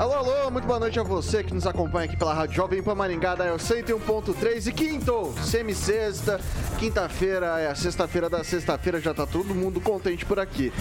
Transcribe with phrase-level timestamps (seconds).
[0.00, 2.94] Alô, alô, muito boa noite a você que nos acompanha aqui pela Rádio Jovem Pan
[2.94, 6.40] Maringá, da 101.3 e quinto, semi-sexta,
[6.78, 10.72] quinta-feira é a sexta-feira da sexta-feira, já tá todo mundo contente por aqui.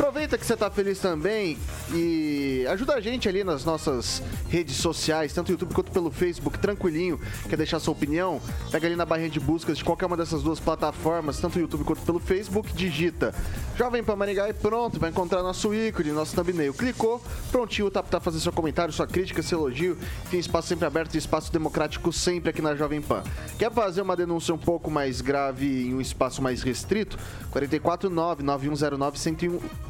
[0.00, 1.58] Aproveita que você tá feliz também
[1.92, 6.58] e ajuda a gente ali nas nossas redes sociais, tanto no YouTube quanto pelo Facebook,
[6.58, 7.20] tranquilinho.
[7.50, 8.40] Quer deixar sua opinião?
[8.72, 11.84] Pega ali na barrinha de buscas de qualquer uma dessas duas plataformas, tanto no YouTube
[11.84, 13.34] quanto pelo Facebook, digita
[13.76, 16.74] Jovem Pan Maringá e pronto, vai encontrar nosso ícone, nosso thumbnail.
[16.74, 19.96] Clicou, prontinho, tá para fazer seu comentário, sua crítica, seu elogio.
[20.26, 23.22] Enfim, espaço sempre aberto e espaço democrático sempre aqui na Jovem Pan.
[23.58, 27.18] Quer fazer uma denúncia um pouco mais grave em um espaço mais restrito?
[27.50, 29.18] 449 9109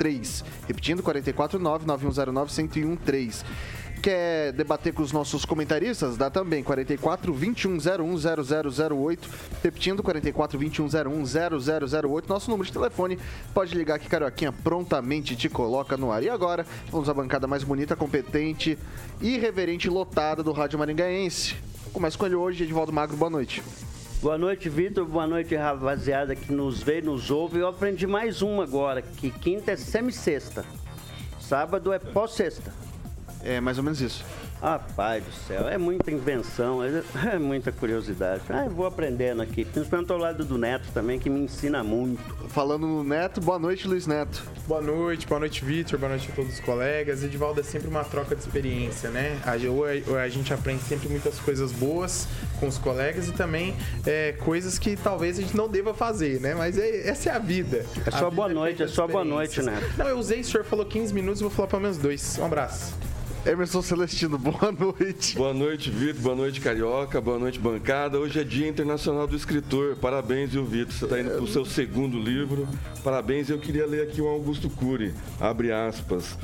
[0.01, 0.45] 1013.
[0.67, 3.45] Repetindo, 449 9109 1013
[4.01, 9.29] quer debater com os nossos comentaristas, dá também 44 2101 0008,
[9.63, 11.25] repetindo 44 2101
[12.09, 13.19] 0008, nosso número de telefone.
[13.53, 16.23] Pode ligar que Carioquinha prontamente te coloca no ar.
[16.23, 18.79] E agora, vamos à bancada mais bonita, competente,
[19.21, 21.57] irreverente lotada do Rádio Maringaense.
[21.93, 23.63] Começa com ele hoje, Edvaldo Magro, boa noite.
[24.23, 25.07] Boa noite, Vitor.
[25.07, 27.59] Boa noite, rapaziada que nos vê, nos ouve.
[27.59, 30.63] Eu aprendi mais uma agora, que quinta é semi-sexta.
[31.41, 32.71] Sábado é pós-sexta.
[33.43, 34.23] É mais ou menos isso.
[34.63, 38.43] Ah, pai do céu, é muita invenção, é, é muita curiosidade.
[38.51, 39.65] Ah, eu vou aprendendo aqui.
[39.65, 42.21] Principalmente ao lado do Neto também, que me ensina muito.
[42.49, 44.43] Falando no Neto, boa noite, Luiz Neto.
[44.67, 47.25] Boa noite, boa noite, Vitor, boa noite a todos os colegas.
[47.25, 49.41] Edivaldo é sempre uma troca de experiência, né?
[49.47, 52.29] A, a, a gente aprende sempre muitas coisas boas
[52.59, 56.55] com os colegas e também é, coisas que talvez a gente não deva fazer, né?
[56.55, 57.87] Mas é, essa é a vida.
[58.05, 59.97] É só boa noite, é só boa noite, Neto.
[59.97, 62.37] Não, eu usei, o senhor falou 15 minutos, vou falar pelo menos dois.
[62.39, 63.10] Um abraço.
[63.47, 65.35] Emerson Celestino, boa noite.
[65.35, 66.21] Boa noite, Vitor.
[66.21, 67.21] Boa noite, Carioca.
[67.23, 68.19] Boa noite, bancada.
[68.19, 69.97] Hoje é Dia Internacional do Escritor.
[69.97, 70.93] Parabéns, viu, Vitor?
[70.93, 72.69] Você está indo para o seu segundo livro.
[73.03, 73.49] Parabéns.
[73.49, 75.15] Eu queria ler aqui o Augusto Cury.
[75.41, 76.37] Abre aspas.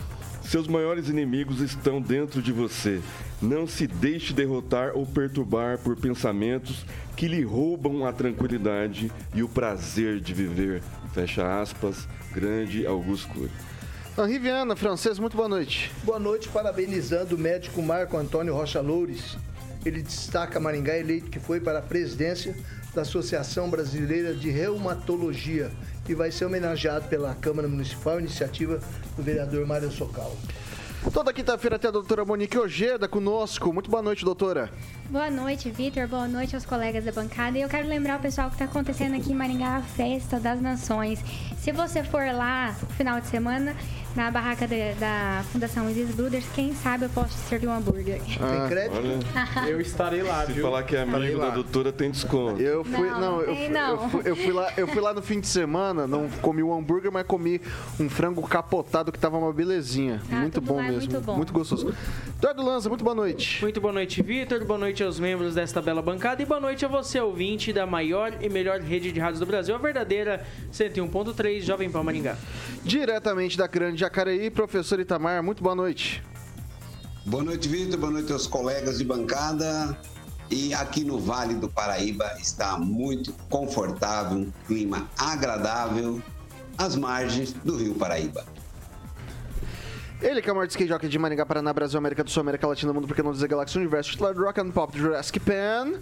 [0.42, 3.02] Seus maiores inimigos estão dentro de você.
[3.42, 9.48] Não se deixe derrotar ou perturbar por pensamentos que lhe roubam a tranquilidade e o
[9.48, 10.82] prazer de viver.
[11.12, 12.08] Fecha aspas.
[12.32, 13.50] Grande Augusto Cury.
[14.18, 15.92] Henri Viana, francês, muito boa noite.
[16.02, 19.36] Boa noite, parabenizando o médico Marco Antônio Rocha Loures.
[19.84, 22.56] Ele destaca Maringá eleito que foi para a presidência
[22.94, 25.70] da Associação Brasileira de Reumatologia
[26.08, 28.80] e vai ser homenageado pela Câmara Municipal, iniciativa
[29.14, 30.34] do vereador Mário Socal.
[31.12, 33.70] Toda quinta-feira tem a doutora Monique Ojeda conosco.
[33.72, 34.70] Muito boa noite, doutora.
[35.08, 36.08] Boa noite, Vitor.
[36.08, 37.56] Boa noite aos colegas da bancada.
[37.56, 40.60] E eu quero lembrar o pessoal que está acontecendo aqui em Maringá a Festa das
[40.60, 41.20] Nações.
[41.58, 43.76] Se você for lá no final de semana,
[44.16, 48.20] na barraca de, da Fundação Isis Brothers, quem sabe eu posso servir um hambúrguer.
[48.40, 48.96] Ah, tem crédito?
[48.96, 50.62] Olha, eu estarei lá, Se viu?
[50.62, 52.60] falar que é amigo da doutora, tem desconto.
[52.60, 53.90] Eu fui, não, não, eu, fui, não.
[53.90, 56.72] Eu, fui, eu, fui, lá, eu fui lá no fim de semana, não comi o
[56.72, 57.60] hambúrguer, mas comi
[58.00, 60.22] um frango capotado que tava uma belezinha.
[60.32, 61.12] Ah, muito bom é mesmo.
[61.36, 61.58] muito bom.
[61.58, 61.94] gostoso.
[62.38, 63.62] Eduardo Lanza, muito boa noite.
[63.62, 64.62] Muito boa noite, Vitor.
[64.62, 68.36] Boa noite aos membros desta bela bancada e boa noite a você, ouvinte da maior
[68.42, 72.36] e melhor rede de rádios do Brasil, a verdadeira 101.3 Jovem Pan Maringá.
[72.84, 76.22] Diretamente da Grande Jacareí, professor Itamar, muito boa noite.
[77.24, 77.98] Boa noite, Vitor.
[77.98, 79.98] Boa noite aos colegas de bancada.
[80.50, 86.22] E aqui no Vale do Paraíba está muito confortável, um clima agradável,
[86.76, 88.44] às margens do Rio Paraíba.
[90.20, 92.66] Ele que é o maior skate jockey de Maringá, Paraná, Brasil, América do Sul, América
[92.66, 95.94] Latina, Mundo, porque não dizer Galáxia Universo, titular do Rock and Pop do Jurassic Pan.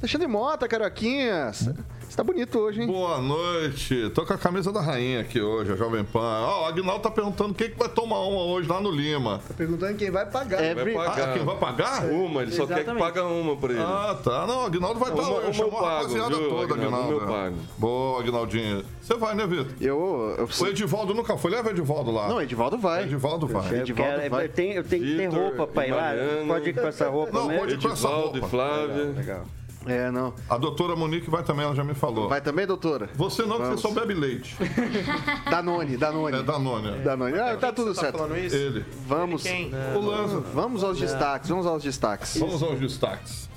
[0.00, 1.68] Alexandre Mota, Caroquinhas.
[2.16, 2.86] Você tá bonito hoje, hein?
[2.86, 4.08] Boa noite.
[4.14, 6.46] Tô com a camisa da rainha aqui hoje, a Jovem Pan.
[6.46, 9.42] Ó, o Agnaldo tá perguntando quem que vai tomar uma hoje lá no Lima.
[9.46, 10.74] Tá perguntando quem vai pagar.
[10.74, 11.28] Vai pagar.
[11.28, 12.06] Ah, quem vai pagar?
[12.06, 13.82] Uma, ele só quer que paga uma pra ele.
[13.82, 14.46] Ah, tá.
[14.46, 16.86] Não, o Agnaldo vai estar Uma- tá uma eu pago, rapaziada viu, toda, Agnaldo?
[16.86, 17.16] Agnaldo.
[17.16, 17.56] Uma eu pago.
[17.76, 18.84] Boa, Agnaldinho.
[19.02, 19.66] Você vai, né, Vitor?
[19.78, 21.50] Eu, eu O Edivaldo nunca foi.
[21.50, 22.28] Leva o Edivaldo lá.
[22.28, 23.02] Não, Edivaldo vai.
[23.02, 23.74] Edivaldo vai.
[23.74, 24.44] Eu, Edivaldo quero, vai.
[24.46, 26.12] eu, tenho, eu tenho que ter roupa pra ir lá.
[26.46, 27.60] Pode ir com essa roupa Não, mesmo?
[27.60, 28.46] pode ir com essa Edivaldo roupa.
[28.46, 29.04] e Flávia.
[29.14, 29.44] Legal.
[29.86, 30.34] É, não.
[30.48, 32.28] A doutora Monique vai também, ela já me falou.
[32.28, 33.08] Vai também, doutora?
[33.14, 33.80] Você não, Vamos.
[33.80, 34.56] porque só bebe leite.
[35.50, 36.38] Danone, Danone.
[36.38, 36.88] É Danone.
[36.88, 36.98] é.
[37.02, 37.38] Danone.
[37.38, 38.18] Ah, tá tudo Você certo.
[38.18, 38.56] falando isso?
[38.56, 38.84] Ele.
[39.06, 39.42] Vamos.
[39.42, 39.70] Quem?
[39.94, 40.40] O Lanza.
[40.40, 42.36] Vamos aos destaques, vamos aos destaques.
[42.36, 43.48] Vamos aos destaques.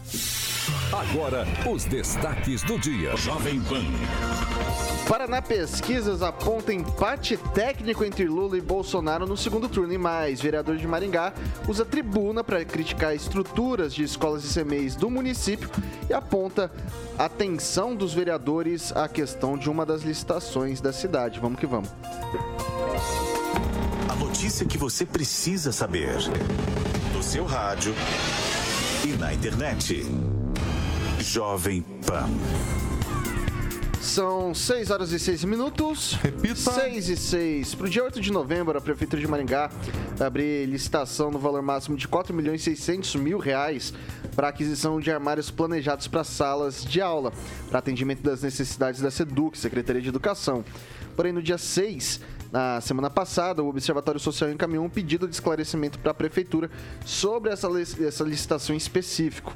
[0.91, 3.15] Agora, os destaques do dia.
[3.17, 3.83] Jovem Pan.
[5.07, 10.39] Paraná Pesquisas aponta empate técnico entre Lula e Bolsonaro no segundo turno e mais.
[10.39, 11.33] Vereador de Maringá
[11.67, 15.69] usa tribuna para criticar estruturas de escolas e CMEs do município
[16.07, 16.71] e aponta
[17.17, 21.39] a atenção dos vereadores à questão de uma das licitações da cidade.
[21.39, 21.89] Vamos que vamos.
[24.07, 26.17] A notícia que você precisa saber.
[27.15, 27.95] No seu rádio
[29.03, 30.38] e na internet.
[31.31, 32.27] Jovem Pan.
[34.01, 36.13] São 6 horas e 6 minutos.
[36.13, 36.55] Repita.
[36.55, 37.75] 6 e 6.
[37.75, 39.69] Para o dia 8 de novembro, a Prefeitura de Maringá
[40.17, 43.93] vai abrir licitação no valor máximo de 4 milhões e 600 mil reais
[44.35, 47.31] para aquisição de armários planejados para salas de aula,
[47.69, 50.65] para atendimento das necessidades da SEDUC, Secretaria de Educação.
[51.15, 52.21] Porém, no dia 6,
[52.51, 56.71] na semana passada, o Observatório Social encaminhou um pedido de esclarecimento para a Prefeitura
[57.05, 57.67] sobre essa,
[58.03, 59.53] essa licitação em específico.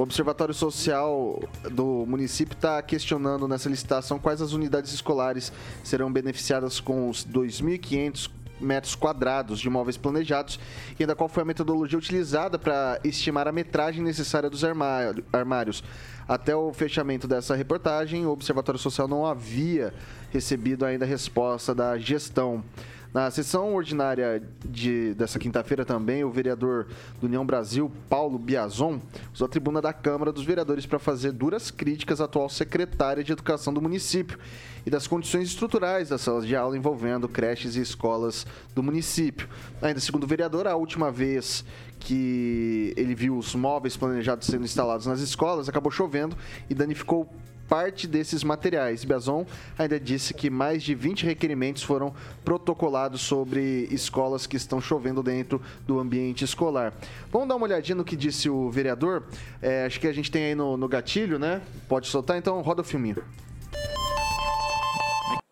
[0.00, 1.38] O Observatório Social
[1.72, 5.52] do município está questionando nessa licitação quais as unidades escolares
[5.84, 10.58] serão beneficiadas com os 2.500 metros quadrados de imóveis planejados
[10.98, 15.84] e ainda qual foi a metodologia utilizada para estimar a metragem necessária dos armário- armários.
[16.26, 19.92] Até o fechamento dessa reportagem, o Observatório Social não havia
[20.30, 22.64] recebido ainda resposta da gestão.
[23.12, 26.86] Na sessão ordinária de- dessa quinta-feira também, o vereador
[27.20, 29.00] do União Brasil, Paulo Biazon,
[29.34, 33.32] usou a tribuna da Câmara dos Vereadores para fazer duras críticas à atual secretária de
[33.32, 34.38] Educação do município
[34.86, 38.46] e das condições estruturais das salas de aula envolvendo creches e escolas
[38.76, 39.48] do município.
[39.82, 41.64] Ainda segundo o vereador, a última vez
[41.98, 46.36] que ele viu os móveis planejados sendo instalados nas escolas, acabou chovendo
[46.68, 47.28] e danificou
[47.70, 49.04] parte desses materiais.
[49.04, 49.46] Biazon
[49.78, 52.12] ainda disse que mais de 20 requerimentos foram
[52.44, 56.92] protocolados sobre escolas que estão chovendo dentro do ambiente escolar.
[57.30, 59.28] Vamos dar uma olhadinha no que disse o vereador?
[59.62, 61.62] É, acho que a gente tem aí no, no gatilho, né?
[61.88, 63.24] Pode soltar, então roda o filminho.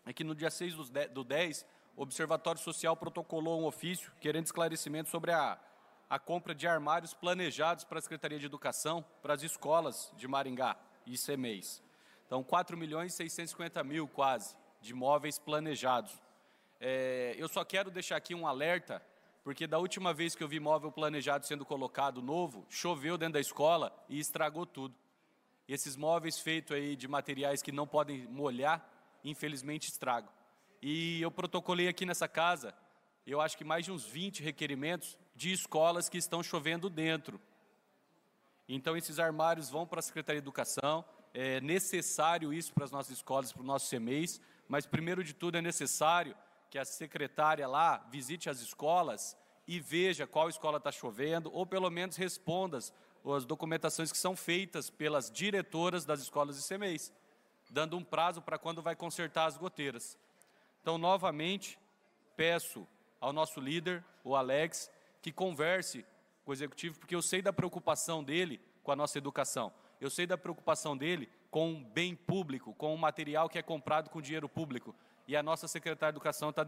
[0.05, 4.11] é que no dia 6 dos de- do 10, o Observatório Social protocolou um ofício
[4.19, 5.57] querendo esclarecimento sobre a,
[6.09, 10.75] a compra de armários planejados para a Secretaria de Educação para as escolas de Maringá
[11.07, 11.81] e CMEs.
[12.29, 16.13] Então, 4 milhões e 650 mil quase de imóveis planejados.
[16.79, 19.01] É, eu só quero deixar aqui um alerta,
[19.43, 23.39] porque da última vez que eu vi imóvel planejado sendo colocado novo, choveu dentro da
[23.39, 24.93] escola e estragou tudo.
[25.67, 28.87] E esses móveis feitos aí de materiais que não podem molhar,
[29.23, 30.29] infelizmente estragam.
[30.83, 32.75] E eu protocolei aqui nessa casa,
[33.25, 37.41] eu acho que mais de uns 20 requerimentos de escolas que estão chovendo dentro.
[38.67, 41.03] Então esses armários vão para a Secretaria de Educação,
[41.33, 45.57] é necessário isso para as nossas escolas, para os nossos CMEs, mas primeiro de tudo
[45.57, 46.35] é necessário
[46.69, 49.35] que a secretária lá visite as escolas
[49.67, 52.93] e veja qual escola está chovendo, ou pelo menos responda as-
[53.45, 57.13] documentações que são feitas pelas diretoras das escolas e CMEs,
[57.69, 60.17] dando um prazo para quando vai consertar as goteiras.
[60.81, 61.77] Então, novamente,
[62.35, 62.87] peço
[63.19, 64.89] ao nosso líder, o Alex,
[65.21, 66.05] que converse
[66.45, 69.71] com o executivo, porque eu sei da preocupação dele com a nossa educação.
[69.99, 74.09] Eu sei da preocupação dele com o bem público, com o material que é comprado
[74.09, 74.95] com dinheiro público.
[75.27, 76.65] E a nossa secretária de Educação está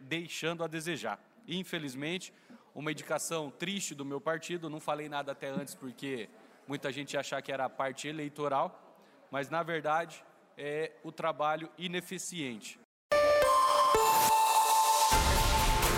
[0.00, 1.20] deixando a desejar.
[1.46, 2.32] Infelizmente,
[2.74, 6.28] uma indicação triste do meu partido, não falei nada até antes porque
[6.66, 8.98] muita gente ia achar que era a parte eleitoral,
[9.30, 10.24] mas na verdade
[10.56, 12.80] é o trabalho ineficiente.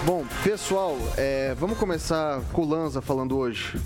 [0.04, 3.78] Bom, pessoal, é, vamos começar com o Lanza falando hoje.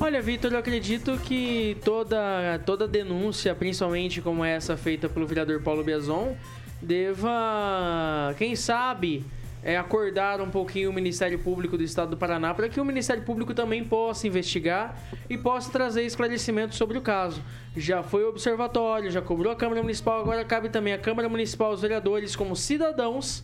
[0.00, 5.82] Olha, Vitor, eu acredito que toda, toda denúncia, principalmente como essa feita pelo vereador Paulo
[5.82, 6.36] Biazon,
[6.80, 9.24] deva, quem sabe,
[9.60, 13.24] é, acordar um pouquinho o Ministério Público do Estado do Paraná para que o Ministério
[13.24, 14.96] Público também possa investigar
[15.28, 17.42] e possa trazer esclarecimentos sobre o caso.
[17.76, 21.72] Já foi o observatório, já cobrou a Câmara Municipal, agora cabe também à Câmara Municipal,
[21.72, 23.42] os vereadores, como cidadãos,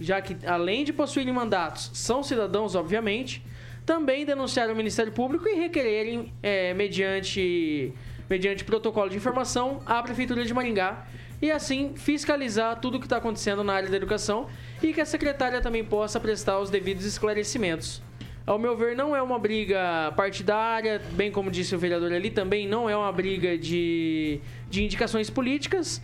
[0.00, 3.44] já que além de possuírem mandatos, são cidadãos, obviamente,
[3.90, 7.92] também denunciar o Ministério Público e requererem, é, mediante,
[8.28, 11.08] mediante protocolo de informação, à Prefeitura de Maringá
[11.42, 14.46] e assim fiscalizar tudo o que está acontecendo na área da educação
[14.80, 18.00] e que a secretária também possa prestar os devidos esclarecimentos.
[18.46, 22.68] Ao meu ver, não é uma briga partidária, bem como disse o vereador ali, também
[22.68, 26.00] não é uma briga de, de indicações políticas.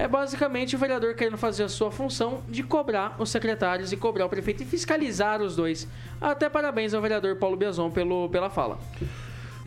[0.00, 4.24] É basicamente o vereador querendo fazer a sua função de cobrar os secretários e cobrar
[4.24, 5.86] o prefeito e fiscalizar os dois.
[6.18, 8.80] Até parabéns ao vereador Paulo Biazon pelo, pela fala.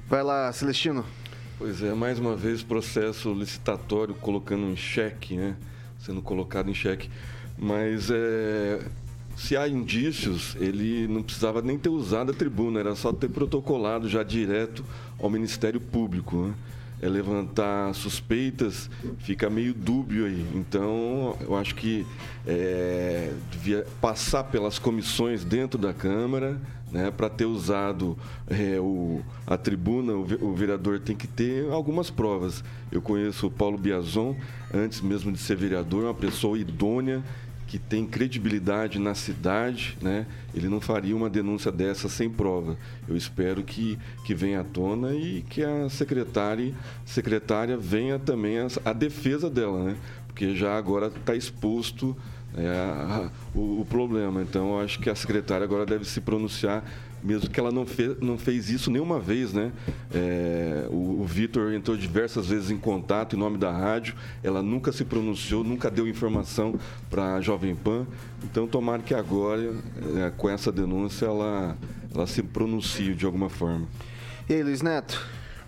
[0.07, 1.05] Vai lá, Celestino.
[1.59, 5.55] Pois é, mais uma vez processo licitatório colocando em xeque, né?
[5.99, 7.11] Sendo colocado em xeque.
[7.55, 8.79] Mas é,
[9.35, 14.09] se há indícios, ele não precisava nem ter usado a tribuna, era só ter protocolado
[14.09, 14.83] já direto
[15.19, 16.37] ao Ministério Público.
[16.37, 16.53] Né?
[17.03, 20.45] É levantar suspeitas, fica meio dúbio aí.
[20.55, 22.05] Então, eu acho que
[22.47, 28.17] é, devia passar pelas comissões dentro da Câmara, né, para ter usado
[28.47, 32.63] é, o, a tribuna, o, o vereador tem que ter algumas provas.
[32.89, 34.33] Eu conheço o Paulo Biazon,
[34.73, 37.21] antes mesmo de ser vereador, uma pessoa idônea,
[37.73, 40.27] que tem credibilidade na cidade, né?
[40.53, 42.77] ele não faria uma denúncia dessa sem prova.
[43.07, 46.71] Eu espero que, que venha à tona e que a secretária,
[47.03, 49.95] secretária venha também a, a defesa dela, né?
[50.27, 52.15] porque já agora está exposto
[52.55, 54.43] é, a- o, o problema.
[54.43, 56.83] Então, eu acho que a secretária agora deve se pronunciar,
[57.23, 59.53] mesmo que ela não, fe, não fez isso nenhuma vez.
[59.53, 59.71] Né?
[60.13, 64.13] É, o o Vitor entrou diversas vezes em contato em nome da rádio,
[64.43, 66.77] ela nunca se pronunciou, nunca deu informação
[67.09, 68.05] para a Jovem Pan.
[68.43, 69.73] Então, tomara que agora,
[70.17, 71.77] é, com essa denúncia, ela,
[72.13, 73.87] ela se pronuncie de alguma forma.
[74.49, 75.25] E aí, Luiz Neto?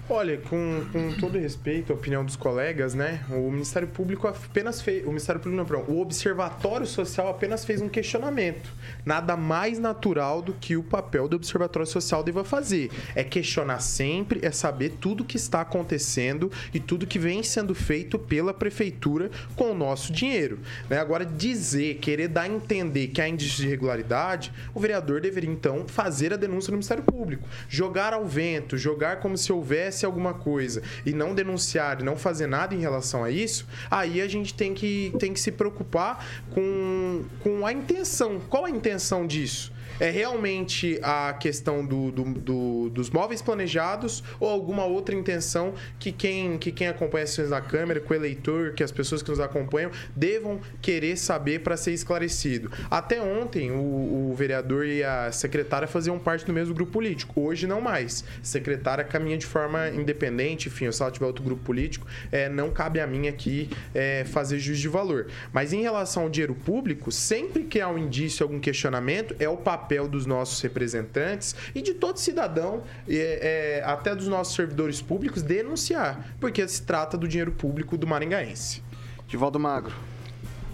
[0.08, 3.26] Olha, com, com todo respeito à opinião dos colegas, né?
[3.28, 5.04] O Ministério Público apenas fez.
[5.04, 8.72] O Ministério Público não, o Observatório Social apenas fez um questionamento.
[9.04, 12.92] Nada mais natural do que o papel do Observatório Social deva fazer.
[13.16, 18.20] É questionar sempre, é saber tudo que está acontecendo e tudo que vem sendo feito
[18.20, 20.60] pela prefeitura com o nosso dinheiro.
[20.88, 21.00] Né?
[21.00, 25.86] Agora, dizer, querer dar a entender que há indícios de irregularidade, o vereador deveria então
[25.88, 27.48] fazer a denúncia no Ministério Público.
[27.68, 32.48] Jogar ao vento, jogar como se houvesse alguma coisa e não denunciar e não fazer
[32.48, 37.24] nada em relação a isso, aí a gente tem que, tem que se preocupar com,
[37.42, 38.42] com a intenção.
[38.50, 39.75] Qual a intenção disso?
[40.00, 46.12] É realmente a questão do, do- do- dos móveis planejados ou alguma outra intenção que
[46.12, 49.30] quem, que quem acompanha as sessões da Câmara, que o eleitor, que as pessoas que
[49.30, 52.72] nos acompanham devam querer saber para ser esclarecido.
[52.92, 57.42] Até ontem, o, o vereador e a secretária faziam parte do mesmo grupo político.
[57.42, 58.24] Hoje, não mais.
[58.42, 62.70] A secretária caminha de forma independente, enfim, se ela tiver outro grupo político, é, não
[62.70, 65.28] cabe a mim aqui é, fazer juízo de valor.
[65.54, 69.56] Mas em relação ao dinheiro público, sempre que há um indício, algum questionamento, é o
[69.56, 75.42] papel dos nossos representantes e de todo cidadão, é, é, até dos nossos servidores públicos,
[75.42, 78.84] denunciar, porque se trata do dinheiro público do maringaense.
[79.28, 79.96] Divaldo Magro.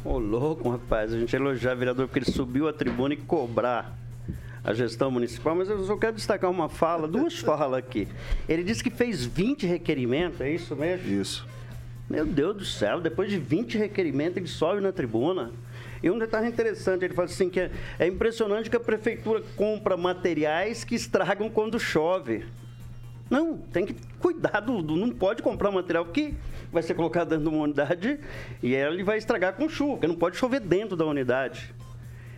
[0.04, 1.14] Ô, louco, rapaz.
[1.14, 3.98] A gente elogiar o vereador porque ele subiu a tribuna e cobrar
[4.64, 8.08] a gestão municipal, mas eu só quero destacar uma fala, duas falas aqui.
[8.48, 11.08] Ele disse que fez 20 requerimentos, é isso mesmo?
[11.08, 11.48] Isso.
[12.10, 15.52] Meu Deus do céu, depois de 20 requerimentos, ele sobe na tribuna.
[16.04, 19.96] E um detalhe interessante, ele fala assim que é, é impressionante que a prefeitura compra
[19.96, 22.44] materiais que estragam quando chove.
[23.30, 26.34] Não, tem que cuidar do, do- Não pode comprar material que
[26.72, 28.20] vai ser colocado dentro de uma unidade
[28.62, 31.74] e ele vai estragar com chuva, porque não pode chover dentro da unidade.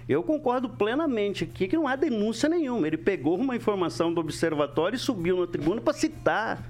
[0.08, 2.86] Eu concordo plenamente aqui que não há denúncia nenhuma.
[2.86, 6.62] Ele pegou uma informação do observatório e subiu na tribuna para citar.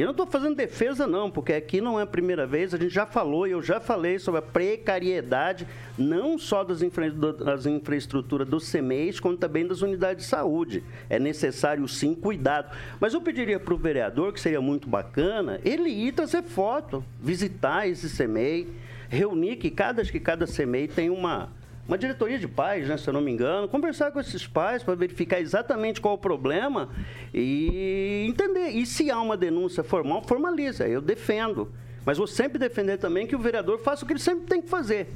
[0.00, 2.94] Eu não estou fazendo defesa, não, porque aqui não é a primeira vez, a gente
[2.94, 5.66] já falou e eu já falei sobre a precariedade,
[5.98, 10.84] não só das, infra, das infraestruturas do CEMEIS, como também das unidades de saúde.
[11.10, 12.76] É necessário, sim, cuidado.
[13.00, 17.88] Mas eu pediria para o vereador, que seria muito bacana, ele ir trazer foto, visitar
[17.88, 18.68] esse CEMEI,
[19.08, 21.50] reunir que cada, que cada CEMEI tem uma,
[21.88, 24.94] uma diretoria de pais, né, se eu não me engano, conversar com esses pais para
[24.94, 26.90] verificar exatamente qual o problema
[27.32, 28.68] e entender.
[28.68, 31.72] E se há uma denúncia formal, formaliza, eu defendo.
[32.04, 34.68] Mas vou sempre defender também que o vereador faça o que ele sempre tem que
[34.68, 35.08] fazer.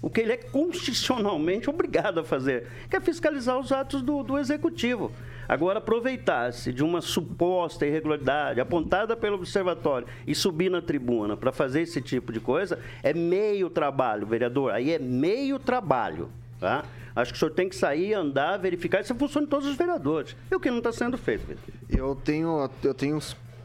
[0.00, 4.38] O que ele é constitucionalmente obrigado a fazer, que é fiscalizar os atos do, do
[4.38, 5.10] executivo.
[5.50, 11.80] Agora, aproveitar-se de uma suposta irregularidade apontada pelo observatório e subir na tribuna para fazer
[11.80, 14.70] esse tipo de coisa é meio trabalho, vereador.
[14.70, 16.30] Aí é meio trabalho,
[16.60, 16.84] tá?
[17.16, 19.00] Acho que o senhor tem que sair, andar, verificar.
[19.00, 20.36] Isso funciona em todos os vereadores.
[20.48, 21.74] E o que não está sendo feito, vereador?
[21.88, 22.70] Eu tenho.
[22.84, 23.18] Eu tenho.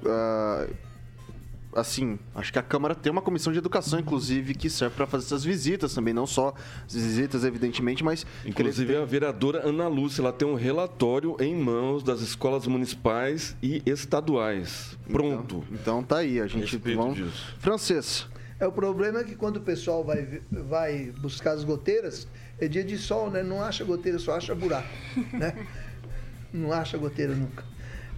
[0.07, 0.67] ah,
[1.75, 5.25] assim, acho que a Câmara tem uma comissão de educação, inclusive, que serve para fazer
[5.25, 6.53] essas visitas também, não só
[6.85, 8.25] as visitas, evidentemente, mas.
[8.45, 13.83] Inclusive, a vereadora Ana Lúcia ela tem um relatório em mãos das escolas municipais e
[13.85, 14.97] estaduais.
[15.11, 15.63] Pronto.
[15.71, 16.77] Então, tá aí, a gente.
[16.77, 17.17] Vamos...
[17.17, 17.55] disso.
[17.59, 18.27] Francês.
[18.59, 22.25] É, o problema é que quando o pessoal vai, vai buscar as goteiras,
[22.57, 23.43] é dia de sol, né?
[23.43, 24.87] Não acha goteira, só acha buraco,
[25.33, 25.67] né?
[26.53, 27.65] Não acha goteira nunca.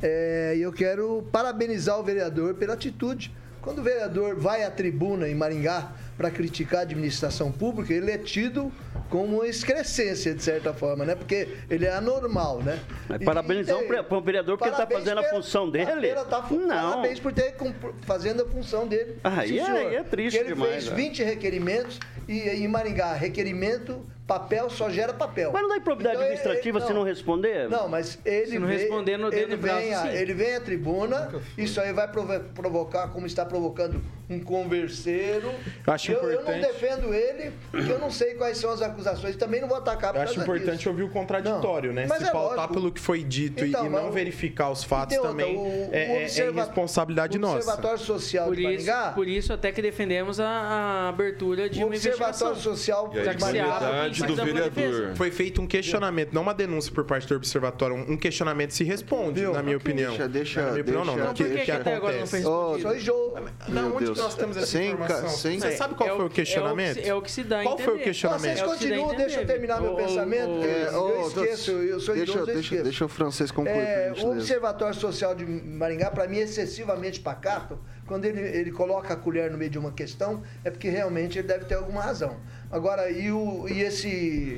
[0.02, 3.34] É, E eu quero parabenizar o vereador pela atitude.
[3.68, 8.18] Quando o vereador vai à tribuna em Maringá para criticar a administração pública, ele é
[8.18, 8.72] tido
[9.10, 11.16] como uma excrescência, de certa forma, né?
[11.16, 12.80] Porque ele é anormal, né?
[13.08, 15.70] Mas parabenizar E- e- o pre- o vereador porque ele tá parabéns fazendo a função
[15.70, 16.14] dele?
[16.30, 16.68] tá Não.
[16.92, 17.56] Parabéns por ter
[18.02, 19.18] fazendo a função dele.
[19.24, 20.96] Aí Sim, é- é triste Porque ele demais, fez né?
[20.96, 25.52] 20 requerimentos e em Maringá, requerimento, papel só gera papel.
[25.54, 27.70] Mas não dá improbidade Então, ele- administrativa se não responder?
[27.70, 31.30] Não, mas ele Se não vem, responder no ele vem, a, ele vem à tribuna,
[31.58, 35.52] isso aí vai provo- provocar, como está provocando, um converseiro.
[35.86, 38.82] Eu acho eu, eu não importante- defendo ele, porque eu não sei quais são as
[38.82, 40.90] acusações, também não vou atacar por Eu acho importante disso.
[40.90, 42.06] ouvir o contraditório, Não, né?
[42.10, 42.74] mas Se é pautar lógico.
[42.74, 45.98] pelo que foi dito e- Então, e não verificar os fatos outra, também o- é,
[45.98, 47.56] é- é observa- irresponsabilidade o nossa.
[47.58, 51.80] Observatório Social Por de isso, Maringá, por isso até que defendemos a, a abertura de
[51.82, 52.50] o uma investigação.
[52.50, 55.16] Observatório Social de Maringá, do vereador.
[55.16, 57.96] Foi feito um questionamento, não uma denúncia por parte do observatório.
[57.96, 59.54] Um questionamento se responde, Viu?
[59.54, 60.10] na minha opinião.
[60.10, 61.14] Deixa- deixa- na minha opinião, não.
[61.14, 61.32] deixa- não.
[61.32, 62.44] O que, Por que que que até agora não acontece?
[62.44, 63.34] foi Ô, só enjoo.
[63.68, 64.17] Da Meu onde Deus.
[64.18, 65.30] Que nós temos essa Sem informação?
[65.30, 66.98] sem- Você sabe qual É foi o é questionamento?
[67.00, 68.42] É o que se dá a Qual foi o questionamento?
[68.58, 70.64] Vocês É o que se dá a continuam, deixa eu terminar meu pensamento.
[70.64, 72.84] É, eu esqueço, eu sou deixa, idoso, eu deixa, esqueço.
[72.84, 74.32] deixa o francês concluir, É, o.
[74.32, 77.80] Observatório Social de Maringá, para mim, é excessivamente pacato.
[78.06, 81.48] Quando ele, ele coloca a colher no meio de uma questão, é porque realmente ele
[81.48, 82.38] deve ter alguma razão.
[82.72, 84.58] Agora, e, o, e esse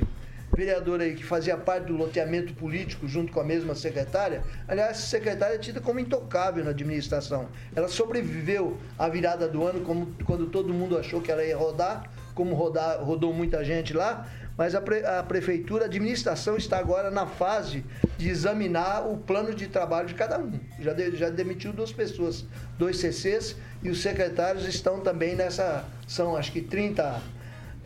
[0.60, 5.06] vereador aí que fazia parte do loteamento político junto com a mesma secretária, aliás, essa
[5.06, 7.48] secretária é tida como intocável na administração.
[7.74, 12.10] Ela sobreviveu à virada do ano, como, quando todo mundo achou que ela ia rodar,
[12.34, 17.10] como rodar, rodou muita gente lá, mas a, pre- a prefeitura, a administração está agora
[17.10, 17.82] na fase
[18.18, 20.52] de examinar o plano de trabalho de cada um.
[20.78, 22.44] Já, de- já demitiu duas pessoas,
[22.78, 25.86] dois CCs, e os secretários estão também nessa.
[26.06, 27.22] São acho que 30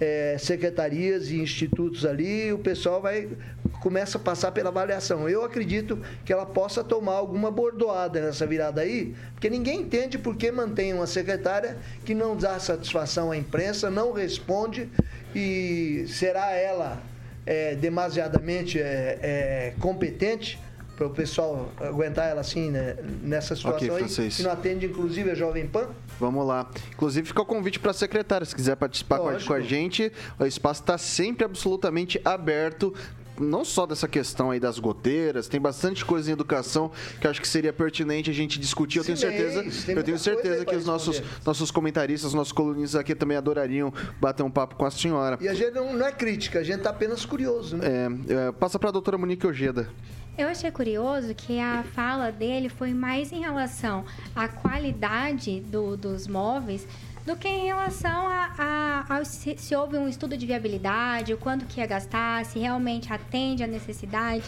[0.05, 3.29] eh, secretarias e institutos ali, o pessoal vai.
[3.81, 5.29] Começa a passar pela avaliação.
[5.29, 10.37] Eu acredito que ela possa tomar alguma bordoada nessa virada aí, porque ninguém entende por
[10.37, 14.89] que mantém uma secretária que não dá satisfação à imprensa, não responde
[15.35, 17.03] e será ela
[17.47, 20.59] é, demasiadamente é, é, competente
[20.97, 24.37] para o pessoal aguentar ela assim né, nessa situação aí, francês.
[24.37, 25.89] que não atende inclusive a Jovem Pan?
[26.21, 26.71] Vamos lá.
[26.93, 28.45] Inclusive, fica o convite para a secretária.
[28.45, 29.49] Se quiser participar com a- Lógico.
[29.49, 32.95] com a gente, o espaço está sempre absolutamente aberto.
[33.37, 37.49] Não só dessa questão aí das goteiras, tem bastante coisa em educação que acho que
[37.49, 38.99] seria pertinente a gente discutir.
[38.99, 43.13] Eu tenho certeza, eu tenho certeza aí que os nossos, nossos comentaristas, nossos colunistas aqui
[43.13, 45.37] também adorariam bater um papo com a senhora.
[45.41, 47.85] E a gente não, não é crítica, a gente está apenas curioso, né?
[48.29, 49.89] É, é, passa para a doutora Monique Ojeda.
[50.37, 56.27] Eu achei curioso que a fala dele foi mais em relação à qualidade do- dos
[56.27, 56.87] móveis
[57.25, 61.39] do que em relação a, a- ao se, se houve um estudo de viabilidade, o
[61.39, 64.43] quanto que ia gastar, se realmente atende à necessidade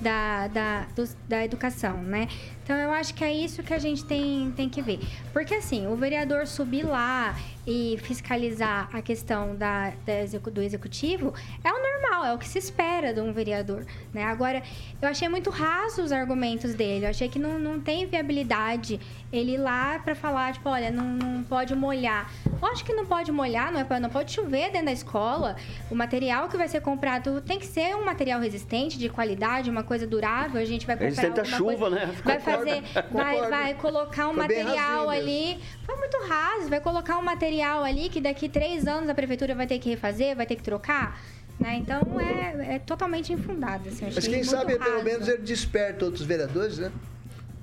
[0.00, 0.86] da, da,
[1.28, 2.28] da educação, né?
[2.64, 5.00] Então eu acho que é isso que a gente tem, tem que ver.
[5.32, 11.70] Porque assim, o vereador subir lá e fiscalizar a questão da, da do executivo é
[11.72, 13.84] o normal, é o que se espera de um vereador.
[14.12, 14.24] Né?
[14.24, 14.62] Agora,
[15.00, 17.04] eu achei muito raso os argumentos dele.
[17.06, 19.00] Eu achei que não, não tem viabilidade
[19.32, 22.30] ele ir lá para falar, tipo, olha, não, não pode molhar.
[22.60, 25.56] Lógico que não pode molhar, não, é, pra- não pode chover dentro da escola.
[25.90, 29.82] O material que vai ser comprado tem que ser um material resistente, de qualidade, uma
[29.84, 30.60] coisa durável.
[30.60, 32.12] A gente vai comprar Resistente à alguma chuva, coisa- né?
[32.24, 32.58] Vai Concordo.
[32.68, 33.02] fazer, vai,
[33.34, 33.50] Concordo.
[33.50, 35.58] vai colocar um Foi material ali.
[35.86, 36.68] Foi muito raso.
[36.68, 40.36] Vai colocar um material ali que daqui três anos a prefeitura vai ter que refazer,
[40.36, 41.20] vai ter que trocar.
[41.58, 41.76] Né?
[41.76, 43.88] Então é, é totalmente infundado.
[43.88, 45.04] Assim, Mas quem muito sabe, pelo raso.
[45.04, 46.90] menos, ele desperta outros vereadores, né?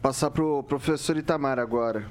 [0.02, 2.08] Passar para o professor Itamar agora.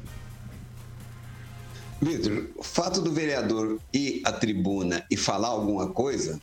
[2.00, 6.40] Vitor, o fato do vereador ir à tribuna e falar alguma coisa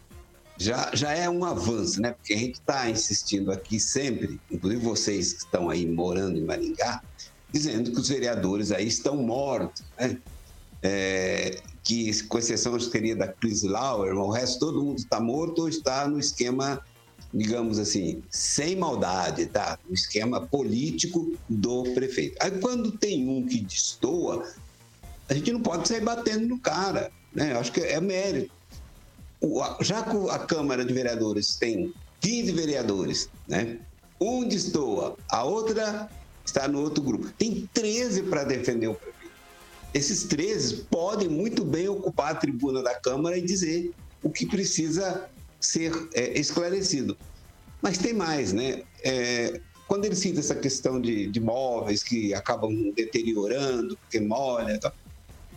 [0.57, 2.11] já, já é um avanço, né?
[2.11, 7.01] Porque a gente está insistindo aqui sempre, inclusive vocês que estão aí morando em Maringá,
[7.51, 10.17] dizendo que os vereadores aí estão mortos, né?
[10.87, 15.19] É, que, com exceção, acho que seria da Chris Lauer, o resto todo mundo está
[15.19, 16.79] morto ou está no esquema,
[17.33, 19.79] digamos assim, sem maldade, tá?
[19.87, 22.37] No esquema político do prefeito.
[22.39, 24.47] Aí quando tem um que destoa,
[25.27, 27.53] a gente não pode sair batendo no cara, né?
[27.53, 28.51] Eu acho que é mérito.
[29.41, 33.79] O- já que a Câmara de Vereadores tem 15 vereadores, né?
[34.21, 36.07] Um destoa, a outra
[36.45, 37.31] está no outro grupo.
[37.39, 39.14] Tem 13 para defender o prefeito.
[39.95, 45.29] Esses 13 podem muito bem ocupar a tribuna da Câmara e dizer o que precisa
[45.57, 47.17] ser é, esclarecido.
[47.81, 48.83] Mas tem mais, né?
[49.05, 54.77] É, quando ele cita essa questão de, de móveis que acabam deteriorando, porque molha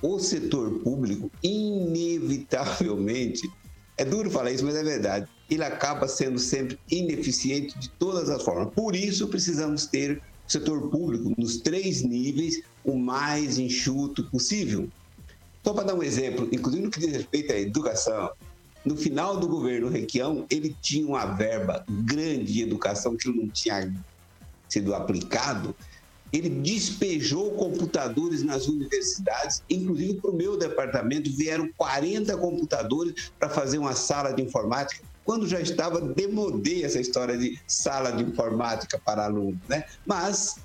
[0.01, 3.51] o setor público, inevitavelmente,
[3.97, 8.45] é duro falar isso, mas é verdade, ele acaba sendo sempre ineficiente de todas as
[8.45, 8.73] formas.
[8.73, 14.89] Por isso, precisamos ter o setor público nos três níveis o mais enxuto possível.
[15.63, 18.31] Só para dar um exemplo, inclusive no que diz respeito à educação,
[18.85, 23.93] no final do governo Requião, ele tinha uma verba grande de educação que não tinha
[24.69, 25.77] sido aplicado.
[26.33, 33.79] Ele despejou computadores nas universidades, inclusive para o meu departamento vieram 40 computadores para fazer
[33.79, 39.27] uma sala de informática, quando já estava demodê essa história de sala de informática para
[39.27, 39.85] alunos, né?
[40.07, 40.57] Mas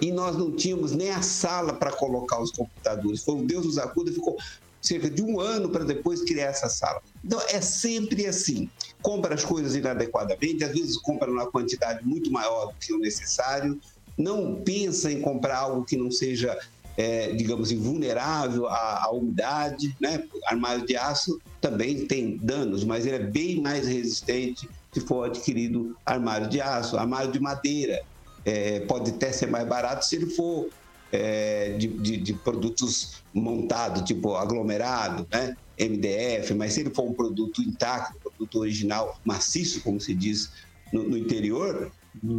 [0.00, 3.22] e nós não tínhamos nem a sala para colocar os computadores.
[3.22, 4.36] Foi o Deus nos acuda, ficou
[4.80, 7.00] cerca de um ano para depois criar essa sala.
[7.24, 8.68] Então é sempre assim:
[9.00, 13.80] compra as coisas inadequadamente, às vezes compra numa quantidade muito maior do que o necessário,
[14.18, 16.58] não pensa em comprar algo que não seja,
[16.96, 20.24] é, digamos, invulnerável à, à umidade, né?
[20.46, 25.96] Armário de aço também tem danos, mas ele é bem mais resistente se for adquirido
[26.04, 28.02] armário de aço, armário de madeira.
[28.44, 30.68] É, pode até ser mais barato se ele for
[31.12, 35.56] é, de, de, de, produtos montados, tipo aglomerado, né?
[35.78, 40.50] MDF, mas se ele for um produto intacto, produto original, maciço, como se diz
[40.92, 41.90] no, no interior,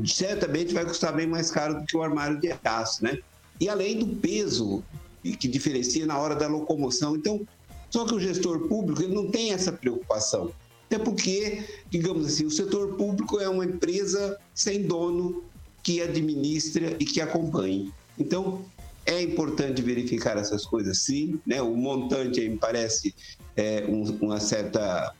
[0.05, 3.19] certamente vai custar bem mais caro do que o armário de aço, né?
[3.59, 4.83] E além do peso
[5.31, 7.15] que diferencia na hora da locomoção.
[7.15, 7.47] Então,
[7.89, 10.51] só que o gestor público ele não tem essa preocupação.
[10.87, 15.43] Até porque, digamos assim, o setor público é uma empresa sem dono
[15.83, 17.91] que administra e que acompanhe.
[18.17, 18.65] Então,
[19.05, 21.39] é importante verificar essas coisas, sim.
[21.45, 21.61] Né?
[21.61, 23.13] O montante aí me parece
[23.55, 25.13] é, um, uma certa,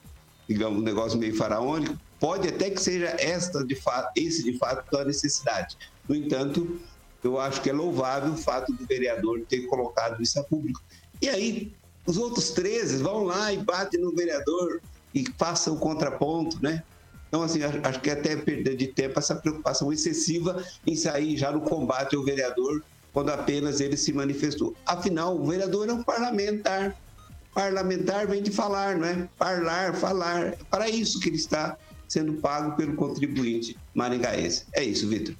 [0.47, 1.97] digamos, um negócio meio faraônico.
[2.19, 5.77] Pode até que seja esta de fato, esse de fato a necessidade.
[6.07, 6.79] No entanto,
[7.21, 10.81] eu acho que é louvável o fato do vereador ter colocado isso a público.
[11.21, 11.73] E aí,
[12.05, 14.81] os outros 13 vão lá e batem no vereador
[15.13, 16.83] e façam o contraponto, né?
[17.33, 21.51] Então, assim, acho que é até perda de tempo essa preocupação excessiva em sair já
[21.51, 24.75] no combate ao vereador quando apenas ele se manifestou.
[24.85, 26.95] Afinal, o vereador é um parlamentar.
[27.51, 29.27] Parlamentar vem de falar, não é?
[29.35, 30.45] Parlar, falar.
[30.45, 31.75] É para isso que ele está
[32.07, 34.65] sendo pago pelo contribuinte maringaense.
[34.71, 35.33] É isso, Vitor.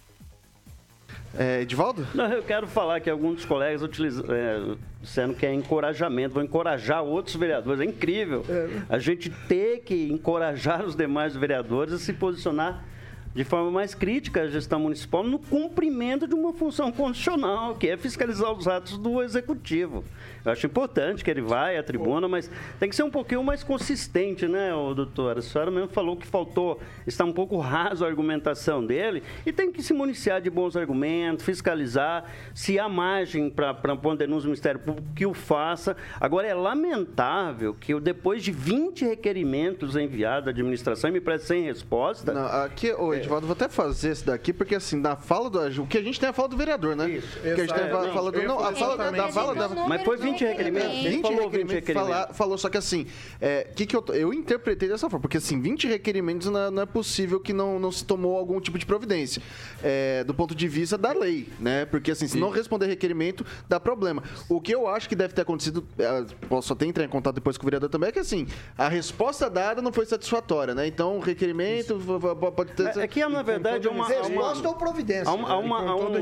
[1.37, 2.07] É, Edivaldo?
[2.13, 6.43] Não, eu quero falar que alguns dos colegas utilizam, é, dizendo que é encorajamento, vão
[6.43, 7.81] encorajar outros vereadores.
[7.81, 8.69] É incrível é.
[8.87, 12.85] a gente ter que encorajar os demais vereadores a se posicionar
[13.33, 17.97] de forma mais crítica à gestão municipal no cumprimento de uma função constitucional, que é
[17.97, 20.03] fiscalizar os atos do executivo.
[20.45, 23.63] Eu acho importante que ele vá à tribuna, mas tem que ser um pouquinho mais
[23.63, 25.37] consistente, né, doutor?
[25.37, 29.71] A senhora mesmo falou que faltou, está um pouco raso a argumentação dele, e tem
[29.71, 34.79] que se municiar de bons argumentos, fiscalizar, se há margem para pôr denúncia do Ministério
[34.79, 35.95] Público, que o faça.
[36.19, 41.63] Agora, é lamentável que depois de 20 requerimentos enviados à administração, e me parece sem
[41.63, 42.33] resposta...
[42.33, 45.59] Não, aqui, ô, Edivaldo, vou até fazer esse daqui, porque assim, na fala do...
[45.81, 47.09] O que a gente tem é a fala do vereador, né?
[47.09, 47.39] Isso.
[47.39, 48.43] Que a gente tem a fala do...
[48.43, 49.55] Não, a fala da fala...
[49.55, 51.03] Da, mas foi 20 20 requerimentos?
[51.03, 51.73] 20 falou requerimentos.
[51.73, 52.37] 20 requerimentos.
[52.37, 53.07] falou, só que assim,
[53.39, 56.81] é, que que eu, eu interpretei dessa forma, porque assim, 20 requerimentos não, é, não
[56.83, 59.41] é possível que não, não se tomou algum tipo de providência.
[59.81, 61.85] É, do ponto de vista da lei, né?
[61.85, 62.39] Porque assim, se Sim.
[62.39, 64.23] não responder requerimento, dá problema.
[64.49, 67.57] O que eu acho que deve ter acontecido, é, posso até entrar em contato depois
[67.57, 70.87] com o vereador também, é que assim, a resposta dada não foi satisfatória, né?
[70.87, 72.51] Então, o requerimento Isso.
[72.55, 72.97] pode ter...
[72.97, 74.07] É, é que, na verdade, é uma...
[74.07, 75.29] Resposta ou providência.
[75.29, 76.19] Há uma, há uma, há uma,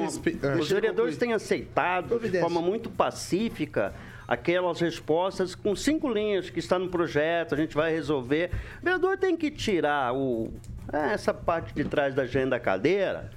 [0.60, 3.94] os vereadores têm aceitado de forma muito pacífica
[4.28, 8.52] aquelas respostas com cinco linhas que está no projeto, a gente vai resolver.
[8.80, 10.52] O vereador tem que tirar o,
[10.92, 13.30] é, essa parte de trás da agenda da cadeira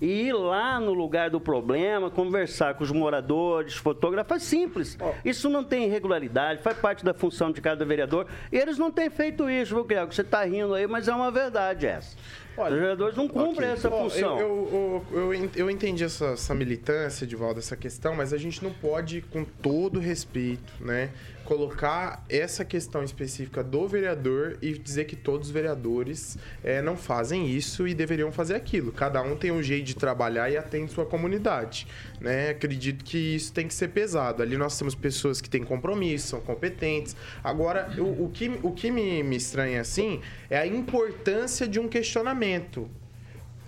[0.00, 4.98] e ir lá no lugar do problema, conversar com os moradores, fotógrafos, é simples.
[5.24, 8.26] Isso não tem irregularidade, faz parte da função de cada vereador.
[8.52, 10.12] E eles não têm feito isso, viu, Criago?
[10.12, 12.16] Você está rindo aí, mas é uma verdade essa.
[12.58, 13.68] Olha, Os vereadores não cumprem okay.
[13.68, 14.38] essa função.
[14.40, 18.64] Eu, eu, eu, eu, entendi essa, essa militância, de volta essa questão, mas a gente
[18.64, 21.10] não pode, com todo respeito, né,
[21.48, 27.48] colocar essa questão específica do vereador e dizer que todos os vereadores é, não fazem
[27.48, 28.92] isso e deveriam fazer aquilo.
[28.92, 31.86] Cada um tem um jeito de trabalhar e atende sua comunidade.
[32.20, 32.50] Né?
[32.50, 34.42] Acredito que isso tem que ser pesado.
[34.42, 37.16] Ali nós temos pessoas que têm compromisso, são competentes.
[37.42, 41.88] Agora, o, o que, o que me, me estranha assim é a importância de um
[41.88, 42.90] questionamento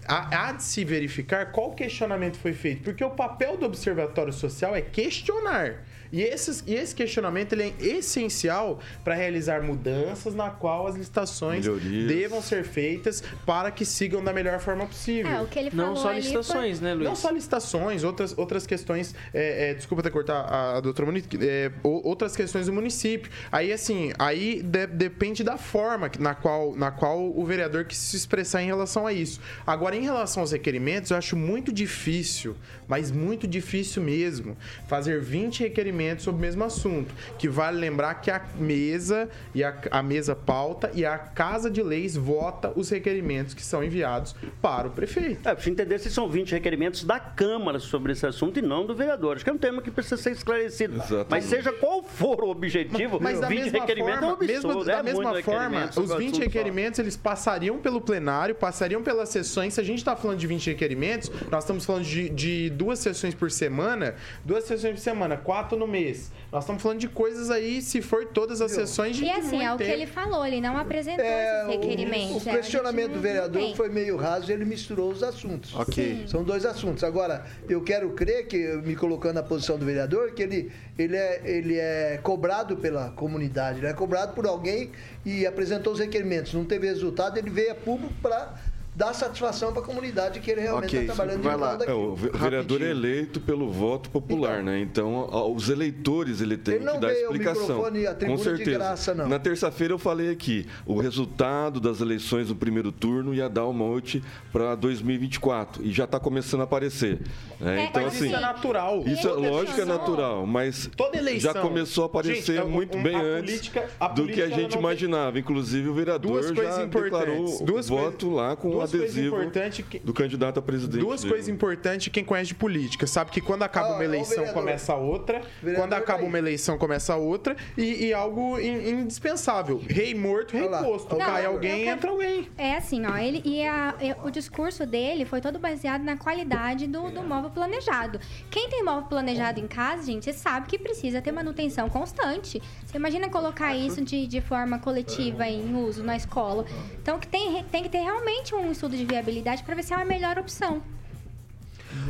[0.07, 4.83] há, de se verificar qual questionamento foi feito, porque o papel do observatório social é
[4.83, 5.83] questionar.
[6.12, 11.66] E, esses, e esse questionamento ele é essencial para realizar mudanças na qual as licitações
[11.66, 12.09] Melhorias.
[12.09, 15.31] devam ser feitas para que sigam da melhor forma possível.
[15.31, 16.88] É, o que ele falou Não só licitações, foi...
[16.88, 17.09] né, Luiz?
[17.09, 19.14] Não só licitações, outras, outras questões.
[19.33, 23.31] É, é, desculpa até cortar a, a doutora Monique, é, outras questões do município.
[23.53, 28.16] Aí, assim, aí de, depende da forma na qual, na qual o vereador quis se
[28.16, 29.40] expressar em relação a isso.
[29.66, 32.57] Agora, em relação aos requerimentos, eu acho muito difícil,
[32.88, 34.57] mas muito difícil mesmo,
[34.88, 37.15] fazer 20 requerimentos sobre o mesmo assunto.
[37.39, 41.83] Que vale lembrar que a mesa e a, a mesa pauta e a Casa de
[41.83, 45.49] Leis vota os requerimentos que são enviados para o prefeito.
[45.49, 48.95] É, precisa entender se são 20 requerimentos da Câmara sobre esse assunto e não do
[48.95, 49.37] vereador.
[49.37, 50.95] Acho que é um tema que precisa ser esclarecido.
[50.97, 51.27] Exatamente.
[51.31, 54.69] Mas seja qual for o objetivo, Mas da 20 mesma requerimentos é um forma, absurdo.
[54.69, 56.43] mesmo, da é mesma forma, os o 20 assunto só.
[56.43, 59.75] requerimentos, eles passariam pelo plenário, passariam pelas sessões.
[59.75, 63.35] Se a gente está falando de 20 requerimentos, nós estamos falando de, de duas sessões
[63.35, 66.31] por semana, duas sessões por semana, quatro no mês.
[66.53, 69.62] Nós estamos falando de coisas aí, se for todas as sessões, de E assim, muito
[69.62, 69.96] é o que tempo.
[69.96, 72.44] ele falou, ele não apresentou É, esses requerimentos.
[72.44, 73.76] o, é, o a questionamento do vereador tem.
[73.76, 75.72] foi meio raso e ele misturou os assuntos.
[75.76, 76.24] Ok.
[76.26, 77.05] São dois assuntos.
[77.05, 81.40] Agora, eu quero crer que, me colocando na posição do vereador, que ele, ele, é,
[81.44, 84.90] ele é cobrado pela comunidade, ele é cobrado por alguém
[85.24, 86.53] e apresentou os requerimentos.
[86.53, 88.55] Não teve resultado, ele veio a público para
[89.01, 91.79] dar satisfação para a comunidade que ele realmente está trabalhando vai lá.
[91.87, 94.79] É, o ve- o vereador é eleito pelo voto popular, né?
[94.79, 97.63] Então, a- os eleitores ele tem Ele não que dar explicação.
[97.79, 98.71] microfone a Com certeza.
[98.73, 99.27] graça, não.
[99.27, 103.87] Na terça-feira eu falei aqui, o resultado das eleições do primeiro turno ia dar uma
[103.87, 107.21] noite para 2024 e já está começando a aparecer.
[107.59, 107.81] né?
[107.81, 109.03] É, então, mas assim, isso é natural.
[109.07, 111.53] isso é lógico que é natural, mas Toda eleição.
[111.55, 114.21] já começou a aparecer Gente, um- muito um- bem a antes política- a do que
[114.23, 115.39] política, a ela gente imaginava.
[115.39, 119.98] Inclusive o vereador já declarou Duas o coisas- voto lá com coisas adesivo importantes que-
[119.98, 121.00] do candidato a presidente.
[121.00, 124.46] Duas coisas importantes, quem conhece de política sabe que quando acaba Ah, uma o eleição
[124.48, 129.81] começa outra, Vereador quando acaba uma eleição começa outra e, e algo in- indispensável.
[129.88, 131.16] Rei morto, rei posto.
[131.16, 132.48] Não, Cai eu alguém, quero- entra alguém.
[132.57, 137.11] É assim, ó, ele e a- o discurso dele foi todo baseado na qualidade do,
[137.11, 138.18] do móvel planejado.
[138.50, 142.62] Quem tem móvel planejado em casa, gente, você sabe que precisa ter manutenção constante.
[142.85, 146.64] Você imagina colocar isso de, de forma coletiva em uso na escola.
[147.03, 149.97] Então que tem, tem que ter realmente um estudo de viabilidade para ver se é
[149.97, 150.83] a melhor opção.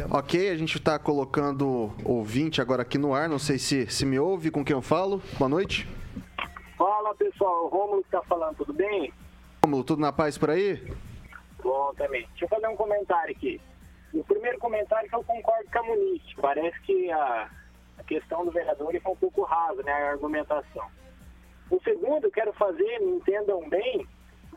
[0.09, 3.29] Ok, a gente tá colocando ouvinte agora aqui no ar.
[3.29, 5.21] Não sei se, se me ouve, com quem eu falo.
[5.37, 5.89] Boa noite.
[6.79, 9.13] Fala pessoal, o Rômulo que tá falando, tudo bem?
[9.65, 10.81] Romulo, tudo na paz por aí?
[11.61, 12.25] Bom também.
[12.29, 13.61] Deixa eu fazer um comentário aqui.
[14.15, 16.23] O primeiro comentário é que eu concordo com a Muniz.
[16.41, 17.51] Parece que a,
[17.99, 20.87] a questão do vereador ele foi um pouco rasa, né, a argumentação.
[21.69, 24.07] O segundo, eu quero fazer, me entendam bem,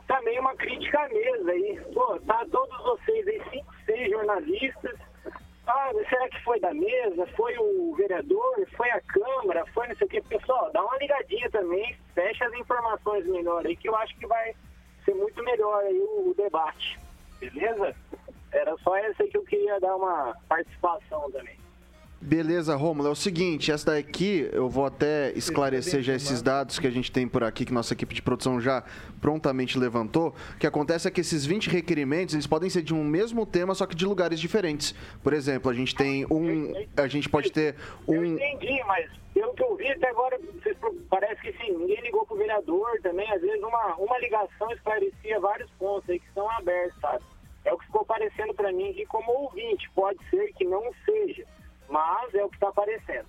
[0.08, 1.82] também uma crítica à mesa aí.
[1.94, 5.00] Pô, tá todos vocês aí, cinco, seis jornalistas.
[5.66, 7.26] Ah, será que foi da mesa?
[7.38, 8.68] Foi o vereador?
[8.76, 9.66] Foi a Câmara?
[9.68, 10.22] Foi não sei o quê?
[10.28, 14.54] Pessoal, dá uma ligadinha também, fecha as informações melhor aí, que eu acho que vai
[15.06, 17.00] ser muito melhor aí o, o debate.
[17.39, 17.96] Beleza?
[18.52, 21.62] Era só essa que eu queria dar uma participação também.
[22.23, 23.09] Beleza, Romulo.
[23.09, 27.12] É o seguinte, essa daqui eu vou até esclarecer já esses dados que a gente
[27.12, 28.81] tem por aqui, que nossa equipe de produção já
[29.19, 30.33] prontamente levantou.
[30.55, 33.75] O que acontece é que esses 20 requerimentos, eles podem ser de um mesmo tema,
[33.75, 34.95] só que de lugares diferentes.
[35.21, 36.71] Por exemplo, a gente tem um...
[36.95, 37.75] A gente pode ter
[38.07, 38.25] Eu um...
[38.25, 40.39] entendi, mas pelo que eu vi até agora,
[41.09, 43.29] parece que sim, ninguém ligou pro vereador também.
[43.33, 47.21] Às vezes uma, uma ligação esclarecia vários pontos aí que estão abertos, sabe?
[47.65, 49.89] É o que ficou parecendo pra mim aqui como ouvinte.
[49.95, 51.45] Pode ser que não seja,
[51.93, 53.27] mas é o que tá aparecendo.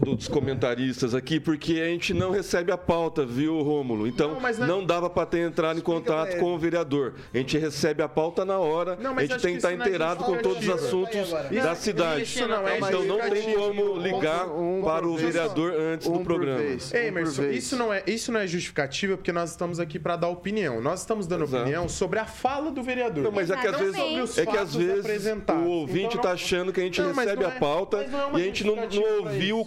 [0.00, 4.06] Dos comentaristas aqui, porque a gente não recebe a pauta, viu, Rômulo?
[4.06, 7.14] Então, Não, não, não- dava para ter entrado em contato com o vereador.
[7.32, 9.88] A gente recebe a pauta na hora, Não, a gente tem que estar não é
[9.88, 11.48] inteirado com todos os assuntos agora.
[11.50, 12.22] da Não, cidade.
[12.22, 16.12] isso não é então não tem como ligar Um- um para o vereador antes Um
[16.18, 16.58] do programa.
[16.58, 16.92] vez.
[16.92, 20.28] Um Emerson, isso não, é, isso não é justificativa porque nós estamos aqui para dar
[20.28, 20.80] opinião.
[20.80, 21.62] Nós estamos dando Exato.
[21.62, 23.24] opinião sobre a fala do vereador.
[23.24, 25.04] Não, mas é que às vezes, é que às vezes
[25.48, 28.06] o ouvinte Então, está não- achando que a gente Não, recebe não a é- pauta
[28.08, 29.64] não é e a gente não, não ouviu o.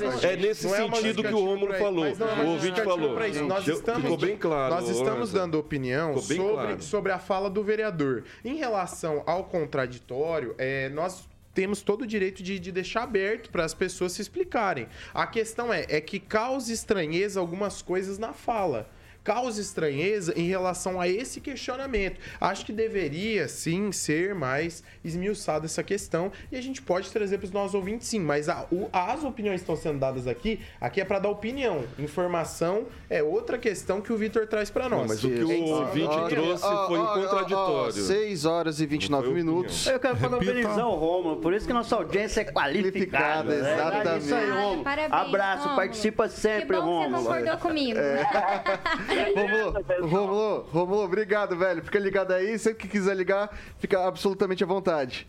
[0.00, 2.06] Não É nesse é sentido que o pra- falou.
[2.06, 2.12] é
[2.44, 3.14] O ouvinte falou.
[3.46, 4.74] Nós estamos, Ficou bem claro.
[4.74, 6.82] Nós estamos dando opinião claro.
[6.82, 8.24] sobre a fala do vereador.
[8.44, 13.64] Em relação ao contraditório, é, nós temos todo o direito de, de deixar aberto para
[13.64, 14.88] as pessoas se explicarem.
[15.14, 18.88] A questão é, é que causa estranheza algumas coisas na fala.
[19.26, 22.20] Causa estranheza em relação a esse questionamento.
[22.40, 27.46] Acho que deveria, sim, ser mais esmiuçada essa questão e a gente pode trazer para
[27.46, 28.20] os nossos ouvintes, sim.
[28.20, 31.82] Mas a- o- as opiniões que estão sendo dadas aqui, aqui é para dar opinião.
[31.98, 35.00] Informação é outra questão que o Vitor traz para nós.
[35.00, 37.92] Não, mas o que o ouvinte Ó, trouxe foi contraditório.
[37.94, 39.56] 6 horas e 29 Não foi opinião.
[39.56, 39.86] minutos.
[39.88, 43.50] Eu quero parabenizar o Rômulo, por isso que nossa audiência é qualificada.
[43.50, 43.72] Qualificada, né?
[43.74, 44.08] exatamente.
[44.08, 44.84] É isso aí, Rômulo.
[44.84, 45.76] Parabéns, Abraço, Rômulo.
[45.80, 47.98] participa sempre, que bom você concordou comigo.
[49.34, 51.82] Romulo, Romulo, Romulo, obrigado, velho.
[51.82, 52.58] Fica ligado aí.
[52.58, 55.28] Sempre que quiser ligar, fica absolutamente à vontade.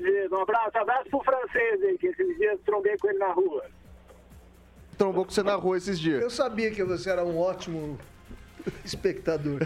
[0.00, 3.64] Beleza, um abraço, abraço pro francês aí, que esses dias trombei com ele na rua.
[4.96, 6.22] Trombou com você na rua esses dias.
[6.22, 7.98] Eu sabia que você era um ótimo
[8.84, 9.60] espectador.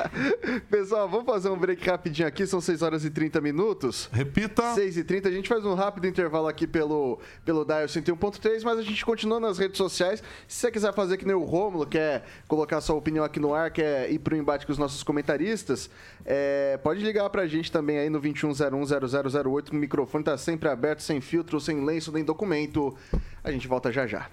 [0.70, 4.08] Pessoal, vamos fazer um break rapidinho aqui, são 6 horas e 30 minutos.
[4.12, 4.74] Repita.
[4.74, 8.78] 6 e 30, a gente faz um rápido intervalo aqui pelo, pelo Dial 101.3, mas
[8.78, 10.22] a gente continua nas redes sociais.
[10.46, 13.70] Se você quiser fazer que nem o Rômulo, quer colocar sua opinião aqui no ar,
[13.70, 15.90] quer ir pro embate com os nossos comentaristas,
[16.24, 21.20] é, pode ligar pra gente também aí no 21010008, o microfone tá sempre aberto, sem
[21.20, 22.96] filtro, sem lenço, nem documento.
[23.42, 24.28] A gente volta já já.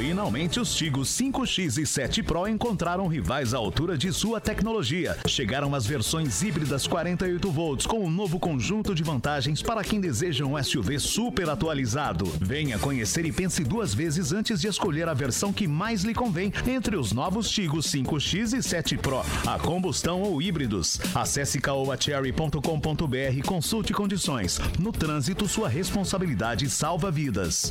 [0.00, 5.14] Finalmente, os Tigos 5X e 7 Pro encontraram rivais à altura de sua tecnologia.
[5.28, 10.46] Chegaram as versões híbridas 48 volts com um novo conjunto de vantagens para quem deseja
[10.46, 12.24] um SUV super atualizado.
[12.40, 16.50] Venha conhecer e pense duas vezes antes de escolher a versão que mais lhe convém
[16.66, 20.98] entre os novos Tigos 5X e 7 Pro, a combustão ou híbridos.
[21.14, 24.58] Acesse caoacherry.com.br e consulte condições.
[24.78, 27.70] No trânsito, sua responsabilidade salva vidas.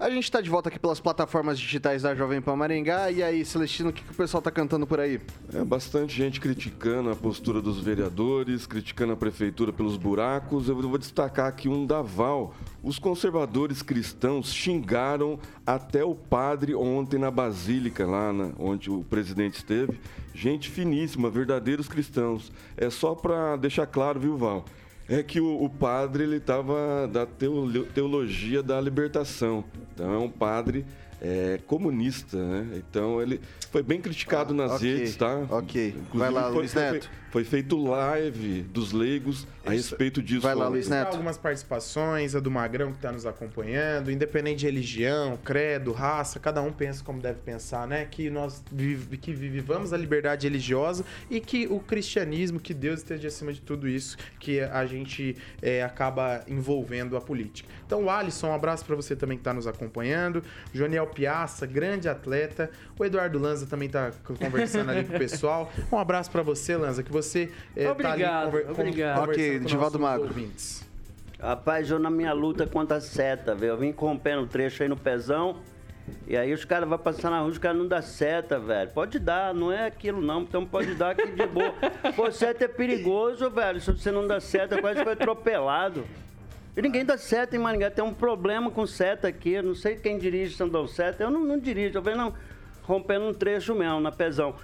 [0.00, 3.10] A gente está de volta aqui pelas plataformas digitais da Jovem Pan Maringá.
[3.10, 5.20] E aí, Celestino, o que, que o pessoal tá cantando por aí?
[5.52, 10.70] É bastante gente criticando a postura dos vereadores, criticando a prefeitura pelos buracos.
[10.70, 12.54] Eu vou destacar aqui um da Val.
[12.82, 19.56] Os conservadores cristãos xingaram até o padre ontem na Basílica, lá na, onde o presidente
[19.56, 20.00] esteve.
[20.34, 22.50] Gente finíssima, verdadeiros cristãos.
[22.74, 24.64] É só para deixar claro, viu, Val?
[25.10, 29.64] É que o, o padre ele estava da teolo- teologia da libertação.
[29.92, 30.86] Então é um padre
[31.20, 32.66] é, comunista, né?
[32.78, 33.40] Então ele
[33.72, 35.44] foi bem criticado nas ok, redes, tá?
[35.50, 35.88] ok.
[35.88, 37.10] Inclusive, Vai lá, foi, Luiz Neto.
[37.29, 40.40] Foi feito live dos leigos a respeito disso.
[40.40, 40.66] Vai lá.
[40.68, 41.12] Luiz Neto.
[41.12, 46.60] Algumas participações, a do Magrão que está nos acompanhando, independente de religião, credo, raça, cada
[46.60, 48.04] um pensa como deve pensar, né?
[48.04, 53.28] Que nós vive- que vivamos a liberdade religiosa e que o cristianismo, que Deus esteja
[53.28, 57.68] acima de tudo isso, que a gente é, acaba envolvendo a política.
[57.86, 60.42] Então, o Alisson, um abraço para você também que está nos acompanhando.
[60.72, 62.70] Joniel Piaça, grande atleta.
[62.98, 65.72] O Eduardo Lanza também está conversando ali com o pessoal.
[65.92, 69.20] Um abraço para você, Lanza, que você é, tá ali Obrigado, conver- con- obrigado.
[69.20, 70.26] conversando Ok, com Divaldo Magro.
[70.26, 70.88] ouvintes.
[71.40, 73.72] Rapaz, eu na minha luta contra a seta, velho.
[73.72, 75.56] Eu vim rompendo trecho aí no pezão.
[76.26, 78.90] E aí os caras vão passar na rua, os caras não dão seta, velho.
[78.90, 81.72] Pode dar, não é aquilo não, então pode dar aqui de boa.
[82.16, 83.80] Pô, seta é perigoso, velho.
[83.80, 86.04] Se você não dá seta, quase foi atropelado.
[86.76, 87.90] E ninguém dá seta em Maringá.
[87.90, 89.52] Tem um problema com seta aqui.
[89.52, 91.22] Eu não sei quem dirige se não dá seta.
[91.22, 92.34] Eu não, não dirijo, eu venho não,
[92.82, 94.54] rompendo um trecho mesmo, na pezão.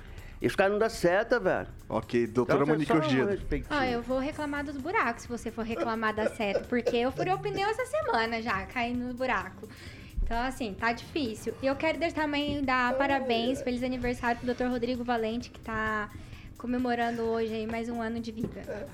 [0.46, 1.66] E os caras não dão seta, velho.
[1.88, 3.64] Ok, doutora Então, Monique.
[3.68, 7.32] Ó, eu vou reclamar dos buracos se você for reclamar da seta, porque eu furei
[7.32, 9.68] o pneu essa semana já, caindo no buraco.
[10.22, 11.52] Então, assim, tá difícil.
[11.60, 14.66] E eu quero também dar parabéns, feliz aniversário pro Dr.
[14.70, 16.10] Rodrigo Valente, que tá
[16.56, 18.86] comemorando hoje aí mais um ano de vida.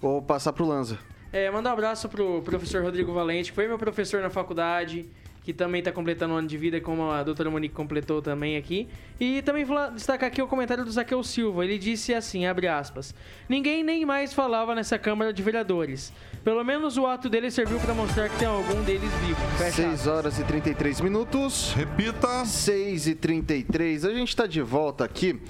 [0.00, 0.96] Vou passar pro Lanza.
[1.32, 5.10] É, mandar um abraço pro professor Rodrigo Valente, que foi meu professor na faculdade,
[5.42, 8.88] que também está completando um ano de vida, como a doutora Monique completou também aqui.
[9.18, 11.64] E também vou destacar aqui o comentário do Zaqueu Silva.
[11.64, 13.14] Ele disse assim, abre aspas,
[13.48, 16.12] Ninguém nem mais falava nessa Câmara de Vereadores.
[16.44, 19.40] Pelo menos o ato dele serviu para mostrar que tem algum deles vivo.
[19.58, 21.72] Fecha 6 horas e 33 minutos.
[21.72, 22.44] Repita.
[22.44, 24.04] 6 e 33.
[24.04, 25.40] A gente tá de volta aqui.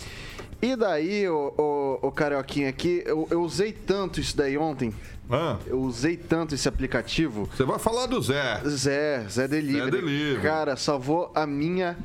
[0.61, 4.94] E daí, o, o, o Carioquinha aqui, eu, eu usei tanto isso daí ontem.
[5.66, 7.49] Eu usei tanto esse aplicativo.
[7.57, 8.61] Você vai falar do Zé.
[8.66, 9.85] Zé, Zé Delivery.
[9.85, 10.42] Zé Delivery.
[10.42, 11.97] Cara, salvou a minha.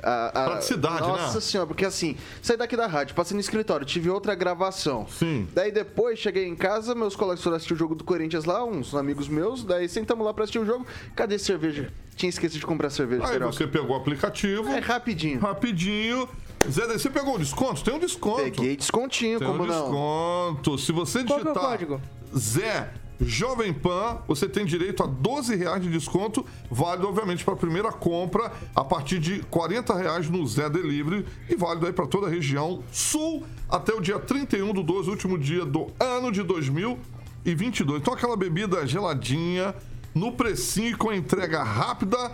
[0.00, 1.08] A, a- Praticidade, né?
[1.08, 5.08] Nossa senhora, porque assim, saí daqui da rádio, passei no escritório, tive outra gravação.
[5.08, 5.48] Sim.
[5.52, 8.94] Daí depois cheguei em casa, meus colegas foram assistir o jogo do Corinthians lá, uns
[8.94, 10.86] amigos meus, daí sentamos lá pra assistir o jogo.
[11.16, 11.92] Cadê cerveja?
[12.14, 13.26] Tinha esquecido de comprar cerveja.
[13.26, 14.68] Aí você pegou o aplicativo.
[14.68, 15.40] É rapidinho.
[15.40, 16.28] Rapidinho.
[16.70, 17.82] Zé, você pegou um desconto?
[17.84, 18.42] Tem um desconto.
[18.42, 19.80] Peguei descontinho, Tem como um não?
[19.82, 20.78] desconto.
[20.78, 22.00] Se você Qual que é o digitar código?
[22.36, 22.90] Zé
[23.20, 27.90] Jovem Pan, você tem direito a 12 reais de desconto, válido, obviamente, para a primeira
[27.90, 32.30] compra, a partir de 40 reais no Zé Delivery e válido aí para toda a
[32.30, 38.00] região sul até o dia 31 do 12, último dia do ano de 2022.
[38.00, 39.74] Então, aquela bebida geladinha,
[40.14, 42.30] no precinho, com entrega rápida.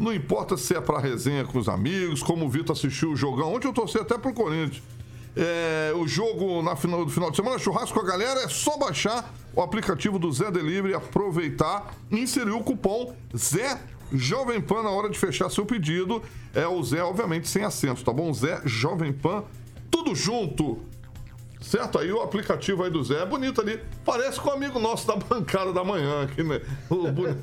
[0.00, 3.54] Não importa se é para resenha com os amigos, como o Vitor assistiu o jogão.
[3.54, 4.82] Ontem eu torci até pro Corinthians.
[5.36, 8.78] É, o jogo na final, do final de semana, churrasco com a galera, é só
[8.78, 13.78] baixar o aplicativo do Zé Delivery, aproveitar e inserir o cupom Zé
[14.10, 16.22] Jovem Pan na hora de fechar seu pedido.
[16.54, 18.32] É o Zé, obviamente, sem acento, tá bom?
[18.32, 19.44] Zé Jovem Pan,
[19.90, 20.78] tudo tudo junto.
[21.60, 21.98] Certo?
[21.98, 23.78] Aí o aplicativo aí do Zé é bonito ali.
[24.04, 26.60] Parece com o amigo nosso da bancada da manhã aqui, né?
[26.88, 27.38] O boneco.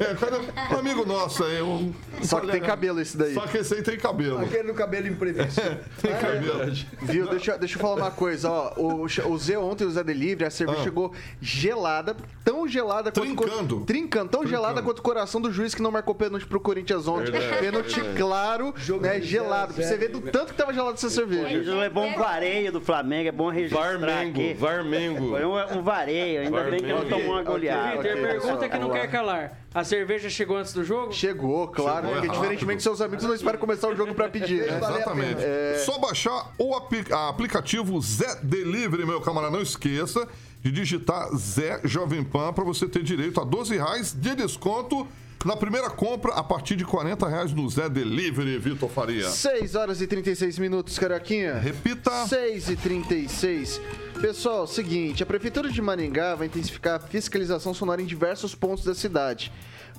[0.72, 1.61] é um amigo nosso aí.
[1.61, 1.93] Um,
[2.24, 3.36] Só que tem cabelo esse daí.
[3.36, 4.39] Só que esse aí tem cabelo.
[4.39, 5.78] Aquele no cabelo imprevisível.
[6.01, 6.74] Tem cabelo.
[7.03, 7.28] Viu?
[7.30, 8.74] Deixa, eu- deixa eu falar uma coisa, ó.
[8.78, 10.84] O, o Zé ontem, o Zé Delivery, a cerveja Ah.
[10.84, 13.22] chegou gelada, tão gelada quanto.
[13.36, 13.80] Trincando.
[13.86, 14.47] Trincando, tão Trincando.
[14.49, 17.32] gelada quanto o coração do juiz que não marcou pênalti pro Corinthians ontem.
[17.32, 18.18] Verdade, pênalti verdade.
[18.18, 19.22] claro, né?
[19.22, 19.74] Gelado.
[19.76, 21.49] Pra você ver do tanto que tava gelado essa cerveja.
[21.49, 24.53] Ele levou um vareio do Flamengo, é bom registrar Varmengo, aqui.
[24.53, 25.30] Varmengo.
[25.30, 27.16] Foi um, um vareio, ainda bem que não Varmengo.
[27.18, 27.99] tomou uma goleada.
[27.99, 29.58] Ok, pergunta que não quer calar.
[29.74, 31.12] A cerveja chegou antes do jogo?
[31.14, 32.41] Chegou, claro, Chegou porque rápido.
[32.41, 34.78] diferentemente de seus amigos, não espera começar o jogo pra pedir, né?
[34.78, 35.41] Exatamente.
[35.86, 39.51] Só baixar o apli- aplicativo Zé Delivery, meu camarada.
[39.55, 40.28] Não esqueça
[40.64, 45.08] de digitar Zé Jovem Pan para você ter direito a 12 reais de desconto
[45.45, 49.29] na primeira compra a partir de 40 reais no Zé Delivery, Vitor Faria.
[49.29, 51.55] 6 horas e 36 minutos, Caraquinha.
[51.55, 52.25] Repita.
[52.27, 53.79] 6 e 36.
[54.19, 58.95] Pessoal, seguinte, a Prefeitura de Maringá vai intensificar a fiscalização sonora em diversos pontos da
[58.95, 59.51] cidade.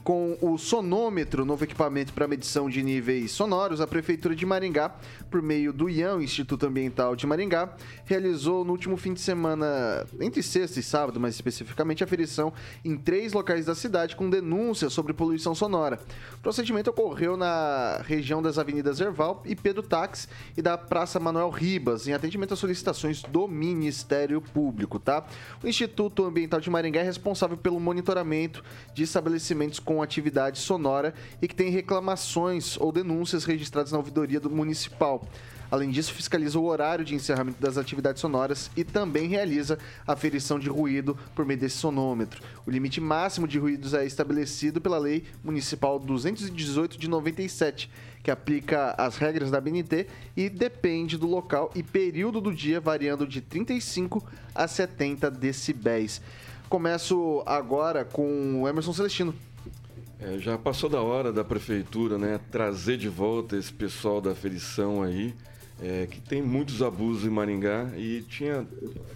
[0.08, 4.96] Com o sonômetro, novo equipamento para medição de níveis sonoros, a Prefeitura de Maringá,
[5.30, 10.42] por meio do IAM, Instituto Ambiental de Maringá, realizou no último fim de semana, entre
[10.42, 15.12] sexta e sábado, mais especificamente, a aferição em três locais da cidade com denúncias sobre
[15.12, 16.00] poluição sonora.
[16.36, 21.50] O procedimento ocorreu na região das avenidas Erval e Pedro Táxi e da Praça Manuel
[21.50, 25.26] Ribas, em atendimento às solicitações do Ministério Público, tá?
[25.62, 31.48] O Instituto Ambiental de Maringá é responsável pelo monitoramento de estabelecimentos com atividade sonora e
[31.48, 35.26] que tem reclamações ou denúncias registradas na ouvidoria do municipal.
[35.70, 40.58] Além disso, fiscaliza o horário de encerramento das atividades sonoras e também realiza a aferição
[40.58, 42.42] de ruído por meio desse sonômetro.
[42.66, 47.90] O limite máximo de ruídos é estabelecido pela Lei Municipal 218 de 97,
[48.22, 53.26] que aplica as regras da BNT e depende do local e período do dia, variando
[53.26, 54.24] de 35
[54.54, 56.22] a 70 decibéis.
[56.68, 59.34] Começo agora com o Emerson Celestino.
[60.20, 65.00] É, já passou da hora da prefeitura, né, trazer de volta esse pessoal da aferição
[65.02, 65.32] aí,
[65.80, 68.66] é, que tem muitos abusos em Maringá e tinha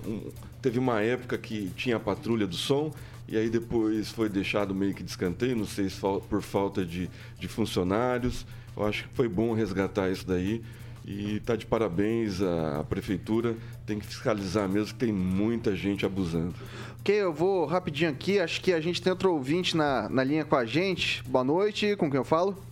[0.07, 0.31] um-
[0.61, 2.93] teve uma época que tinha a patrulha do som
[3.29, 5.99] e aí depois foi deixado meio que de escanteio, não sei se
[6.29, 8.47] por falta de, de funcionários.
[8.77, 10.63] Eu acho que foi bom resgatar isso daí
[11.05, 16.07] e tá de parabéns a, a prefeitura, tem que fiscalizar mesmo que tem muita gente
[16.07, 16.55] abusando.
[17.03, 18.39] Ok, eu vou rapidinho aqui.
[18.39, 21.21] Acho que a gente tem outro ouvinte na, na linha com a gente.
[21.25, 22.63] Boa noite, com quem eu falo?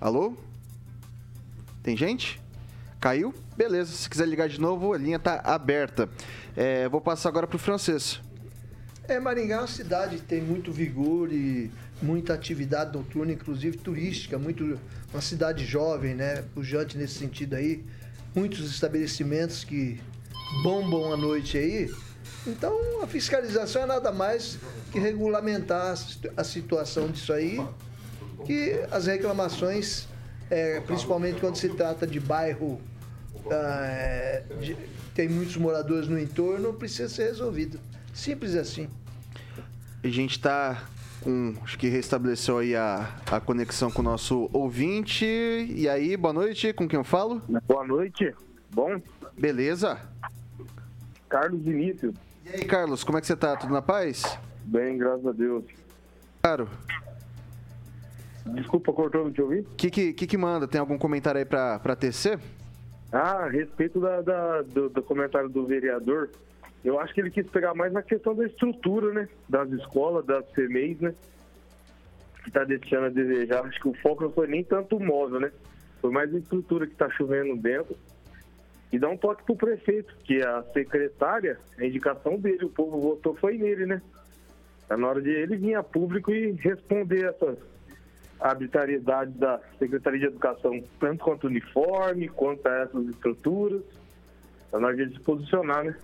[0.00, 0.32] Alô?
[1.82, 2.40] Tem gente?
[2.98, 3.34] Caiu?
[3.54, 6.08] Beleza, se quiser ligar de novo, a linha tá aberta.
[6.56, 8.22] É, vou passar agora pro francês.
[9.06, 14.38] É, Maringá é uma cidade que tem muito vigor e muita atividade noturna, inclusive turística,
[14.38, 14.80] muito
[15.12, 16.42] uma cidade jovem, né?
[16.54, 17.84] Pujante nesse sentido aí.
[18.34, 20.00] Muitos estabelecimentos que
[20.62, 21.90] bombam à noite aí.
[22.46, 24.58] Então a fiscalização é nada mais
[24.92, 27.60] que regulamentar a situ- a situação disso aí.
[28.44, 30.06] Que as reclamações,
[30.50, 32.80] é, principalmente quando se trata de bairro
[33.50, 34.76] ah, é, de-
[35.14, 37.80] tem muitos moradores no entorno, precisa ser resolvido.
[38.14, 38.88] Simples assim.
[40.04, 40.84] A gente tá
[41.22, 41.54] com.
[41.64, 45.24] Acho que restabeleceu aí a, a conexão com o nosso ouvinte.
[45.24, 47.42] E aí, boa noite, com quem eu falo?
[47.66, 48.32] Boa noite.
[48.72, 49.00] Bom?
[49.36, 49.98] Beleza?
[51.28, 52.14] Carlos Vinícius.
[52.46, 53.56] E aí, Carlos, como é que você tá?
[53.56, 54.38] Tudo na paz?
[54.64, 55.64] Bem, graças a Deus.
[56.42, 56.68] Claro.
[58.46, 59.60] Desculpa, cortou, não te ouvi?
[59.60, 60.68] O que, que, que que manda?
[60.68, 62.38] Tem algum comentário aí pra, pra tecer?
[63.12, 66.30] Ah, a respeito da, da- do, do comentário do vereador,
[66.84, 69.28] eu acho que ele quis pegar mais na questão da estrutura, né?
[69.48, 71.14] Das escolas, das CMEs, né?
[72.44, 73.64] Que tá deixando a desejar.
[73.66, 75.50] Acho que o foco não foi nem tanto o móvel, né?
[76.00, 77.96] Foi mais a estrutura que tá chovendo dentro.
[78.92, 83.34] E dá um toque pro prefeito, que a secretária, a indicação dele, o povo votou
[83.34, 84.00] foi nele, né?
[84.88, 87.58] Tá na hora de ele vir a público e responder essas
[88.38, 93.82] arbitrariedades da Secretaria de Educação, tanto quanto uniforme, quanto a essas estruturas.
[94.70, 95.96] Tá na hora de se posicionar, né?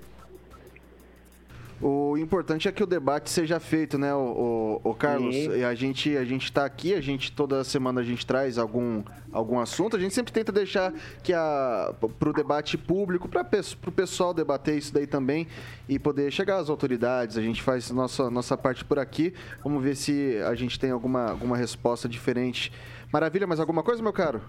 [1.83, 5.35] O importante é que o debate seja feito, né, o, o, o Carlos?
[5.35, 5.57] Sim.
[5.57, 9.03] E a gente a gente está aqui, a gente toda semana a gente traz algum,
[9.33, 9.97] algum assunto.
[9.97, 13.45] A gente sempre tenta deixar que a para o debate público, para
[13.87, 15.49] o pessoal debater isso daí também
[15.89, 17.37] e poder chegar às autoridades.
[17.37, 19.35] A gente faz nossa nossa parte por aqui.
[19.64, 22.70] Vamos ver se a gente tem alguma alguma resposta diferente.
[23.12, 24.41] Maravilha, mais alguma coisa, meu caro?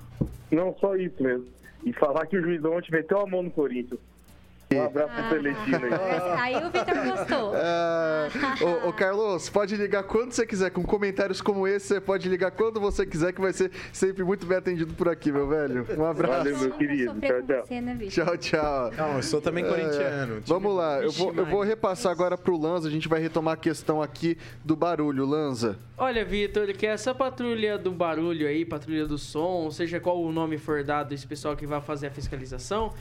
[0.51, 1.47] Não, só isso mesmo.
[1.83, 3.99] E falar que o juizão ontem meteu a mão no Corinthians.
[4.77, 5.79] Um abraço pra Celestina
[6.37, 6.55] aí.
[6.55, 7.51] Aí o Vitor gostou.
[7.55, 8.27] Ah,
[8.61, 10.69] ô, ô, Carlos, pode ligar quando você quiser.
[10.71, 14.45] Com comentários como esse, você pode ligar quando você quiser, que vai ser sempre muito
[14.45, 15.85] bem atendido por aqui, meu velho.
[15.97, 16.33] Um abraço.
[16.37, 17.13] Valeu, meu querido.
[17.21, 17.65] Tchau, tchau.
[17.65, 18.25] Você, né, Vitor?
[18.25, 18.91] Tchau, tchau.
[18.97, 20.41] Não, eu sou também É, corintiano.
[20.45, 22.87] vamos lá, eu vou, eu vou repassar agora pro Lanza.
[22.87, 25.25] A gente vai retomar a questão aqui do barulho.
[25.25, 25.77] Lanza.
[25.97, 30.57] Olha, Vitor, que essa patrulha do barulho aí, patrulha do som, seja qual o nome
[30.57, 32.93] for dado esse pessoal que vai fazer a fiscalização,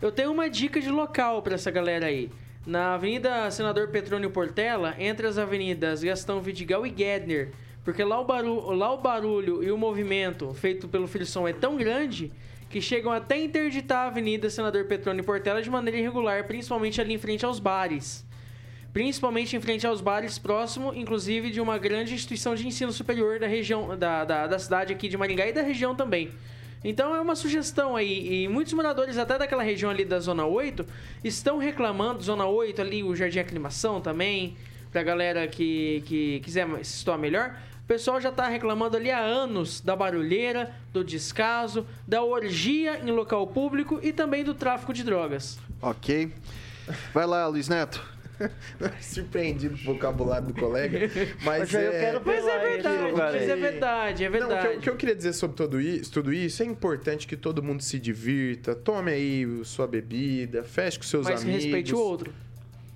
[0.00, 2.30] eu tenho uma dica de local pra essa galera aí.
[2.66, 7.50] Na Avenida Senador Petrônio Portela, entre as avenidas Gastão Vidigal e Gedner,
[7.84, 11.76] porque lá o, barulho, lá o barulho e o movimento feito pelo Frisson é tão
[11.76, 12.30] grande
[12.68, 17.18] que chegam até interditar a Avenida Senador Petrônio Portela de maneira irregular, principalmente ali em
[17.18, 18.28] frente aos bares
[18.92, 23.46] principalmente em frente aos bares, próximo, inclusive, de uma grande instituição de ensino superior da
[23.46, 26.30] região, da, da, da cidade aqui de Maringá e da região também.
[26.84, 30.86] Então é uma sugestão aí, e muitos moradores até daquela região ali da Zona 8
[31.24, 34.56] estão reclamando, Zona 8 ali, o Jardim Aclimação também,
[34.92, 37.56] pra galera que, que quiser se situar melhor.
[37.82, 43.10] O pessoal já tá reclamando ali há anos da barulheira, do descaso, da orgia em
[43.10, 45.58] local público e também do tráfico de drogas.
[45.80, 46.30] Ok.
[47.14, 48.17] Vai lá, Luiz Neto.
[49.00, 51.10] Surpreendido com o vocabulário do colega.
[51.42, 51.90] Mas, Mas é...
[52.00, 54.76] quero Mas é verdade, mas é verdade, é Não, o, que eu, verdade.
[54.76, 57.82] o que eu queria dizer sobre tudo isso, tudo isso, é importante que todo mundo
[57.82, 61.64] se divirta, tome aí sua bebida, feche com seus Mas amigos.
[61.64, 62.32] respeite o outro.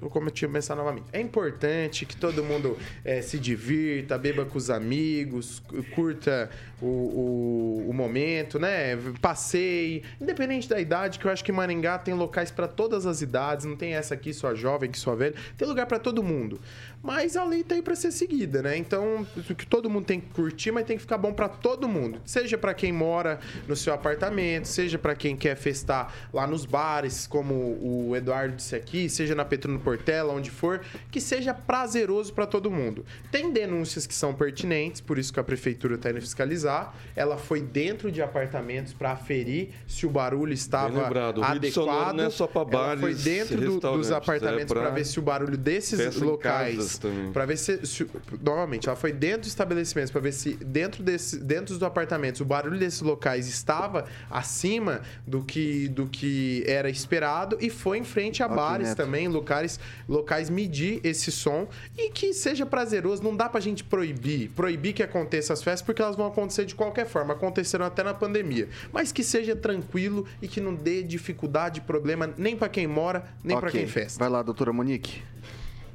[0.02, 1.06] Eu cometi começar novamente.
[1.12, 6.50] É importante que todo mundo eh, se divirta, beba com os amigos, cu- curta
[6.80, 8.96] o, o, o momento, né?
[9.20, 10.02] Passeie.
[10.20, 13.64] Independente da idade, que eu acho que Maringá tem locais para todas as idades.
[13.64, 15.34] Não tem essa aqui só jovem, que só velho.
[15.56, 16.60] Tem lugar para todo mundo.
[17.02, 18.76] Mas a lei tá aí para ser seguida, né?
[18.76, 21.88] Então, o que todo mundo tem que curtir, mas tem que ficar bom para todo
[21.88, 22.20] mundo.
[22.24, 27.26] Seja para quem mora no seu apartamento, seja para quem quer festar lá nos bares,
[27.26, 30.80] como o Eduardo disse aqui, seja na Petruno Portela, onde for,
[31.10, 33.04] que seja prazeroso para todo mundo.
[33.32, 36.94] Tem denúncias que são pertinentes, por isso que a prefeitura está indo fiscalizar.
[37.16, 42.14] Ela foi dentro de apartamentos para aferir se o barulho estava lembrado, adequado.
[42.14, 45.04] não é só pra Ela foi bares dentro do- dos é apartamentos pra para ver
[45.04, 47.32] se o barulho desses locais também.
[47.32, 48.06] para ver se, se
[48.42, 52.44] novamente ela foi dentro dos estabelecimentos para ver se dentro desse dentro dos apartamentos o
[52.44, 58.42] barulho desses locais estava acima do que do que era esperado e foi em frente
[58.42, 58.96] a Ok, bares Neto.
[58.96, 59.78] também locais
[60.08, 65.02] locais medir esse som e que seja prazeroso não dá pra gente proibir proibir que
[65.02, 69.12] aconteça as festas porque elas vão acontecer de qualquer forma aconteceram até na pandemia mas
[69.12, 73.68] que seja tranquilo e que não dê dificuldade problema nem para quem mora nem para
[73.68, 73.80] Ok.
[73.80, 75.22] quem festa Vai lá, doutora Monique.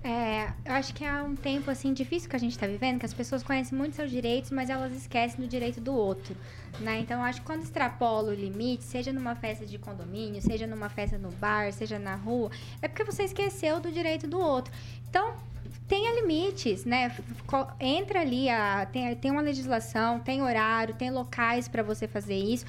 [0.03, 3.05] É, eu acho que é um tempo assim difícil que a gente está vivendo, que
[3.05, 6.35] as pessoas conhecem muito seus direitos, mas elas esquecem do direito do outro,
[6.79, 6.99] né?
[6.99, 10.87] Então eu acho que quando extrapola o limite, seja numa festa de condomínio, seja numa
[10.87, 14.71] festa no bar, seja na rua, é porque você esqueceu do direito do outro.
[15.09, 15.35] Então
[15.87, 17.15] tenha limites, né?
[17.79, 22.65] Entra ali, a, tem, tem uma legislação, tem horário, tem locais para você fazer isso.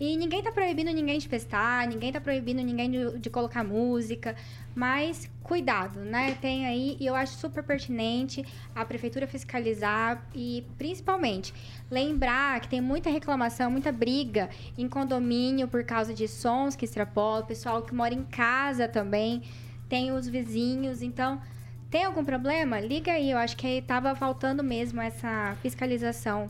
[0.00, 4.36] E ninguém tá proibindo ninguém de festar, ninguém tá proibindo ninguém de, de colocar música,
[4.74, 6.36] mas cuidado, né?
[6.40, 8.44] Tem aí, e eu acho super pertinente
[8.76, 11.52] a prefeitura fiscalizar e principalmente
[11.90, 17.44] lembrar que tem muita reclamação, muita briga em condomínio por causa de sons que extrapolam,
[17.44, 19.42] pessoal que mora em casa também,
[19.88, 21.40] tem os vizinhos, então
[21.90, 22.78] tem algum problema?
[22.78, 26.48] Liga aí, eu acho que tava faltando mesmo essa fiscalização.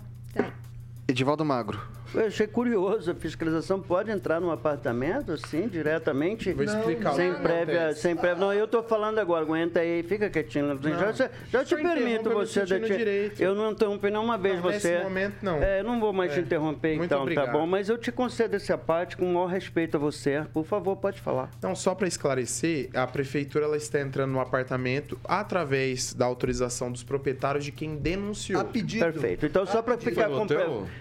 [1.06, 1.97] Edivaldo Magro.
[2.14, 6.52] Eu achei curioso, a fiscalização pode entrar num apartamento, assim, diretamente?
[6.52, 8.40] Vou explicar o sem prévia, sem prévia.
[8.40, 10.78] Não, eu tô falando agora, aguenta aí, fica quietinho.
[10.82, 12.64] Já, já, já te permito você...
[12.64, 13.40] de- direito.
[13.42, 14.92] Eu não interrompi nenhuma vez Não, você.
[14.92, 15.62] nesse momento, não.
[15.62, 16.42] É, eu não vou mais te É.
[16.42, 17.46] interromper, Muito então, obrigado.
[17.46, 17.66] tá bom?
[17.66, 20.44] Mas eu te concedo esse parte com o maior respeito a você.
[20.52, 21.50] Por favor, pode falar.
[21.58, 27.02] Então, só para esclarecer, a prefeitura ela está entrando no apartamento através da autorização dos
[27.02, 28.60] proprietários de quem denunciou.
[28.60, 29.04] A pedido.
[29.04, 29.44] Perfeito.
[29.46, 30.56] Então, só para ficar compre-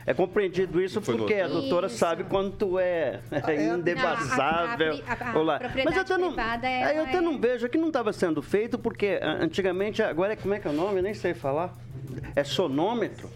[0.06, 1.98] é compreendido isso Foi no porque a doutora Isso.
[1.98, 3.20] sabe quanto é,
[3.76, 4.98] indevassável.
[4.98, 5.60] Não, a- a- a Olá.
[5.86, 8.78] Mas eu até não, é- eu até é- não vejo que não estava sendo feito
[8.78, 10.98] porque ah, antigamente agora é como é que é o nome?
[11.00, 11.76] Eu nem sei falar.
[12.36, 13.30] É sonômetro.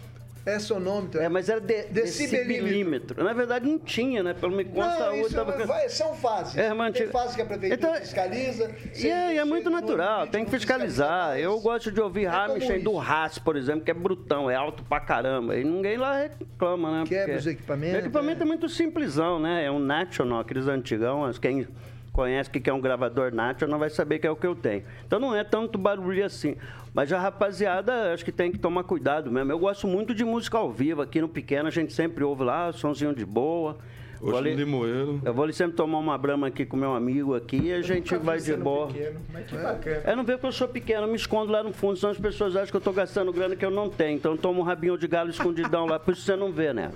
[0.44, 1.20] É sonômetro.
[1.20, 2.02] É, mas era de, Decibelímetro.
[2.02, 3.24] decibelímetro.
[3.24, 4.34] Na verdade não tinha, né?
[4.34, 5.66] Pelo me consta Não, a isso outra tava...
[5.66, 6.56] vai- são fases.
[6.56, 8.70] É, mas Tem fases que a prefeitura Então, fiscaliza.
[8.98, 11.38] E é, é muito natural, tem que fiscalizar.
[11.38, 12.98] Eu gosto de ouvir É Rammstein do.
[12.98, 15.56] Haas, por exemplo, que é brutão, é alto pra caramba.
[15.56, 17.04] E ninguém lá reclama, né?
[17.06, 18.46] Quebra os equipamentos, O equipamento é.
[18.46, 19.64] muito simplesão, né?
[19.64, 21.30] É um National, aqueles antigão.
[21.40, 21.66] Quem
[22.12, 24.84] conhece o que é um gravador National vai saber que é o que eu tenho.
[25.06, 26.56] Então não é tanto barulho assim.
[26.92, 29.50] Mas a rapaziada, acho que tem que tomar cuidado mesmo.
[29.50, 31.00] Eu gosto muito de música ao vivo.
[31.00, 33.78] Aqui no Pequeno a gente sempre ouve lá, sonzinho de boa.
[34.22, 35.20] Vou ali, Limoeiro.
[35.24, 38.14] eu vou ali sempre tomar uma brama aqui com meu amigo aqui e a gente
[38.16, 38.86] vai de boa.
[38.92, 39.10] Que
[39.56, 40.02] bacana.
[40.04, 42.18] É, não vê que eu sou pequeno, eu me escondo lá no fundo, senão as
[42.18, 44.16] pessoas acham que eu tô gastando grana que eu não tenho.
[44.16, 46.92] Então eu tomo um rabinho de galo escondidão lá, por isso você não vê, né?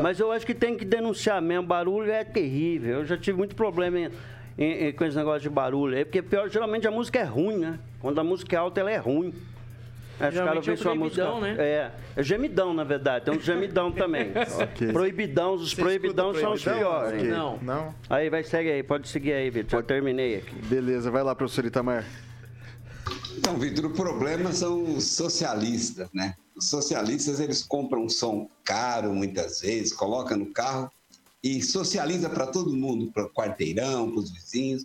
[0.00, 3.00] Mas eu acho que tem que denunciar mesmo, barulho é terrível.
[3.00, 4.10] Eu já tive muito problema em-
[4.56, 7.56] em- em- com esse negócio de barulho aí, porque pior, geralmente a música é ruim,
[7.58, 7.78] né?
[8.00, 9.34] Quando a música é alta, ela é ruim.
[10.18, 11.40] Aí os caras é sua música.
[11.40, 11.56] né?
[11.58, 13.26] É, é gemidão, na verdade.
[13.26, 14.32] Tem uns gemidão também.
[14.58, 14.92] Ok.
[14.92, 17.20] Proibidão, os Você proibidão são os piores.
[17.20, 17.28] Ok.
[17.30, 17.58] Não.
[17.60, 17.94] Não?
[18.08, 19.80] Aí vai, segue aí, pode seguir aí, Vitor.
[19.80, 20.54] Já terminei aqui.
[20.66, 22.04] Beleza, vai lá, professor Itamar.
[23.36, 26.34] Então, Vitor, o problema são os socialistas, né?
[26.56, 30.90] Os socialistas, eles compram um som caro, muitas vezes, colocam no carro
[31.44, 34.84] e socializa para todo mundo, para o quarteirão, para os vizinhos.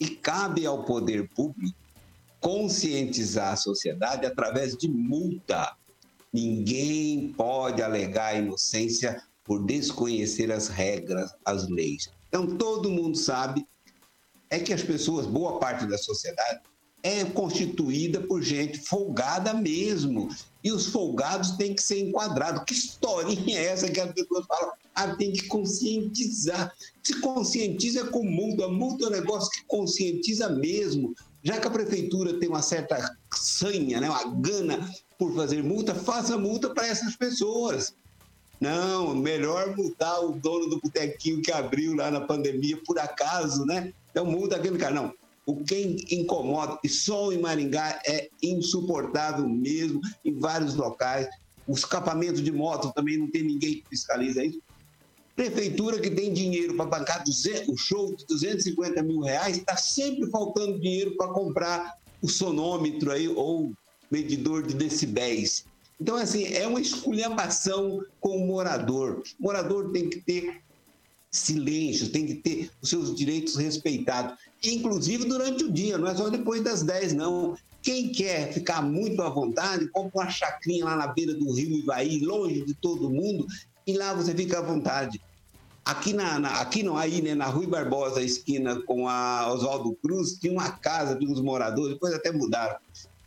[0.00, 1.74] E cabe ao poder público
[2.46, 5.74] conscientizar a sociedade através de multa.
[6.32, 12.08] Ninguém pode alegar inocência por desconhecer as regras, as leis.
[12.28, 13.66] Então, todo mundo sabe
[14.48, 16.60] é que as pessoas, boa parte da sociedade,
[17.02, 20.28] é constituída por gente folgada mesmo.
[20.62, 22.62] E os folgados têm que ser enquadrados.
[22.64, 24.72] Que historinha é essa que as pessoas falam?
[24.94, 26.72] Ah, tem que conscientizar.
[27.02, 28.66] Se conscientiza com multa.
[28.66, 31.12] A multa é um negócio que conscientiza mesmo.
[31.46, 36.36] Já que a prefeitura tem uma certa sanha, né, uma gana por fazer multa, faça
[36.36, 37.94] multa para essas pessoas.
[38.60, 43.92] Não, melhor multar o dono do botequinho que abriu lá na pandemia, por acaso, né?
[44.10, 44.92] Então multa aquele cara.
[44.92, 45.14] Não,
[45.46, 51.28] o que incomoda, e som em Maringá é insuportável mesmo, em vários locais.
[51.68, 54.60] Os escapamentos de moto também não tem ninguém que fiscaliza isso.
[55.36, 60.30] Prefeitura que tem dinheiro para bancar 200, o show de 250 mil reais, está sempre
[60.30, 63.72] faltando dinheiro para comprar o sonômetro aí, ou
[64.10, 65.66] medidor de decibéis.
[66.00, 69.22] Então, assim, é uma esculhambação com o morador.
[69.38, 70.62] O morador tem que ter
[71.30, 76.30] silêncio, tem que ter os seus direitos respeitados, inclusive durante o dia, não é só
[76.30, 77.56] depois das 10, não.
[77.82, 82.20] Quem quer ficar muito à vontade, compra uma chacrinha lá na beira do rio Ivaí,
[82.20, 83.46] longe de todo mundo,
[83.86, 85.20] e lá você fica à vontade.
[85.84, 90.32] Aqui, na, na- aqui não, aí, né, na Rui Barbosa, esquina com a Oswaldo Cruz,
[90.32, 92.76] tinha uma casa de uns moradores, depois até mudaram.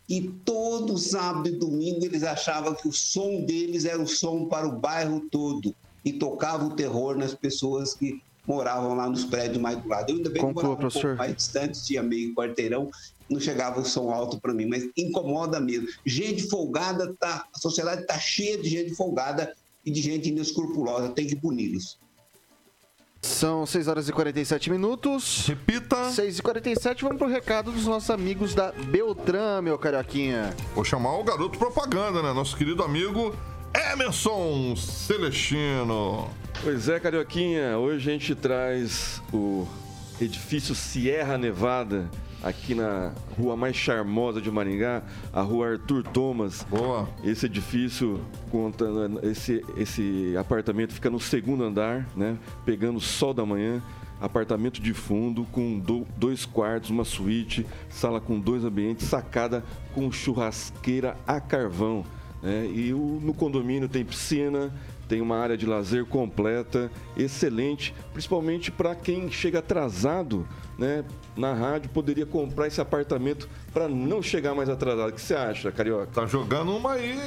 [0.06, 4.66] E todo sábado e domingo eles achavam que o som deles era o som para
[4.68, 5.74] o bairro todo.
[6.04, 10.10] E tocava o terror nas pessoas que moravam lá nos prédios mais do lado.
[10.10, 11.02] Eu ainda bem que morava um professor.
[11.02, 12.90] pouco mais distante, tinha meio quarteirão,
[13.28, 15.86] não chegava o som alto para mim, mas incomoda mesmo.
[16.04, 19.54] Gente folgada, tá, a sociedade está cheia de gente folgada
[19.84, 21.98] e de gente inescrupulosa, tem que puni-los.
[23.22, 25.44] São 6 horas e 47 minutos.
[25.46, 26.10] Repita.
[26.10, 30.54] 6 e 47 vamos pro recado dos nossos amigos da Beltrame, meu carioquinha.
[30.74, 32.32] Vou chamar o garoto propaganda, né?
[32.32, 33.34] Nosso querido amigo
[33.92, 36.30] Emerson Celestino.
[36.62, 39.66] Pois é, Carioquinha, hoje a gente traz o
[40.20, 42.10] edifício Sierra Nevada,
[42.42, 46.64] aqui na rua mais charmosa de Maringá, a rua Arthur Thomas.
[46.68, 47.08] Boa.
[47.24, 48.20] Esse edifício
[48.50, 48.84] conta,
[49.22, 52.36] esse, esse apartamento fica no segundo andar, né?
[52.64, 53.82] Pegando o sol da manhã.
[54.20, 59.64] Apartamento de fundo com do- dois quartos, uma suíte, sala com dois ambientes, sacada
[59.94, 62.04] com churrasqueira a carvão.
[62.42, 62.66] né?
[62.74, 64.70] E o- no condomínio tem piscina,
[65.10, 70.46] tem uma área de lazer completa, excelente, principalmente para quem chega atrasado,
[70.78, 71.04] né?
[71.36, 75.10] Na rádio poderia comprar esse apartamento para não chegar mais atrasado.
[75.10, 76.06] O que você acha, Carioca?
[76.14, 77.18] Tá jogando uma aí,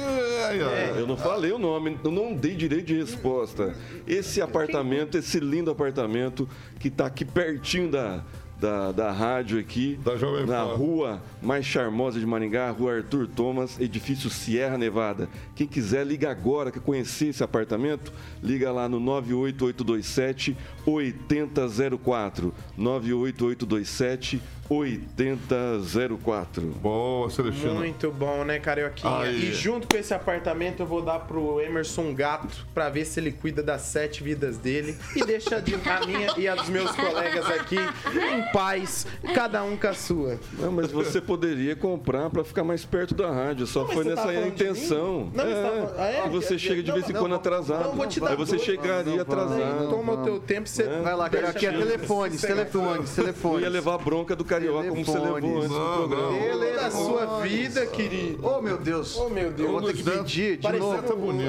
[0.48, 0.60] aí.
[0.62, 3.76] É, eu não falei o nome, eu não dei direito de resposta.
[4.06, 6.48] Esse apartamento, esse lindo apartamento
[6.80, 8.24] que está aqui pertinho da,
[8.58, 10.00] da, da rádio aqui,
[10.46, 15.28] na rua mais charmosa de Maringá, rua Arthur Thomas, edifício Sierra Nevada.
[15.54, 22.52] Quem quiser, liga agora, quer conhecer esse apartamento, liga lá no 98827 8004.
[22.76, 24.40] 98827
[24.70, 26.62] 8004.
[26.80, 27.74] Boa, Celestino.
[27.74, 29.18] Muito bom, né, Carioquinha?
[29.18, 29.50] Aí.
[29.50, 33.20] E junto com esse apartamento eu vou dar pro Emerson um gato pra ver se
[33.20, 36.90] ele cuida das sete vidas dele e deixa de- a minha e a dos meus
[36.92, 40.38] colegas aqui em paz, cada um com a sua.
[40.58, 43.66] Não, mas você poderia comprar para ficar mais perto da rádio.
[43.66, 45.30] Só Não, foi nessa tá intenção.
[45.34, 46.22] Não, mas tá Ah, é?
[46.22, 47.88] que você chega de vez em Não, quando não, atrasado.
[47.88, 48.62] não, vou te dar Aí você dois.
[48.62, 49.90] chegaria atrasado.
[49.90, 53.58] Toma o teu tempo, você Vai lá, Carioquinha, telefones, telefones, telefones.
[53.58, 56.74] Eu ia levar a bronca do Carioca como você levou antes do programa.
[56.80, 58.38] da sua vida, querido.
[58.42, 59.16] Oh, meu Deus.
[59.16, 59.68] Oh, meu Deus.
[59.68, 61.02] Eu vou ter que pedir de novo.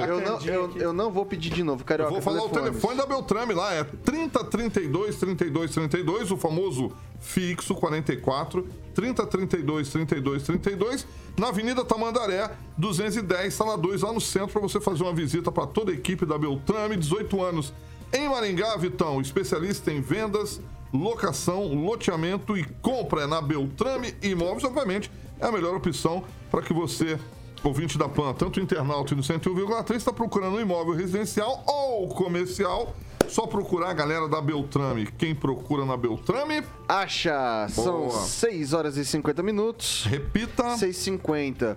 [0.07, 0.79] Eu não, eu, aqui.
[0.79, 2.09] eu não vou pedir de novo, Carioca.
[2.09, 6.91] Eu vou falar o telefone da Beltrame lá, é 30 32 32 32, o famoso
[7.25, 11.07] fixo 44 30 32 32 32,
[11.37, 15.67] na Avenida Tamandaré, 210, sala 2, lá no centro, para você fazer uma visita para
[15.67, 17.73] toda a equipe da Beltrame, 18 anos.
[18.13, 20.61] Em Maringá, Vitão, especialista em vendas,
[20.93, 25.11] locação, loteamento e compra é na Beltrame Imóveis, obviamente,
[25.41, 27.19] é a melhor opção para que você,
[27.63, 32.95] ouvinte da PAN, tanto internauta e no 101,3, está procurando um imóvel residencial ou comercial.
[33.27, 35.07] Só procurar a galera da Beltrame.
[35.17, 36.61] Quem procura na Beltrame?
[36.87, 37.67] Acha!
[37.69, 38.19] São Boa.
[38.21, 40.05] 6 horas e 50 minutos.
[40.05, 40.63] Repita.
[40.75, 41.75] 6h50.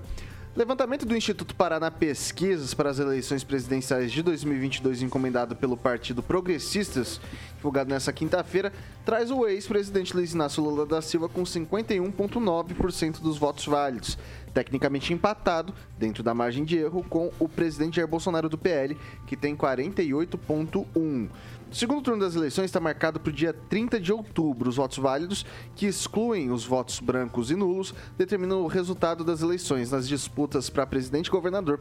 [0.58, 7.20] Levantamento do Instituto Paraná Pesquisas para as eleições presidenciais de 2022, encomendado pelo Partido Progressistas,
[7.54, 8.72] divulgado nesta quinta-feira,
[9.04, 14.18] traz o ex-presidente Luiz Inácio Lula da Silva com 51,9% dos votos válidos,
[14.48, 18.96] tecnicamente empatado, dentro da margem de erro, com o presidente Jair Bolsonaro do PL,
[19.26, 21.28] que tem 48,1%.
[21.70, 24.70] O segundo turno das eleições está marcado para o dia 30 de outubro.
[24.70, 25.44] Os votos válidos,
[25.76, 30.86] que excluem os votos brancos e nulos, determinam o resultado das eleições nas disputas para
[30.86, 31.78] presidente e governador.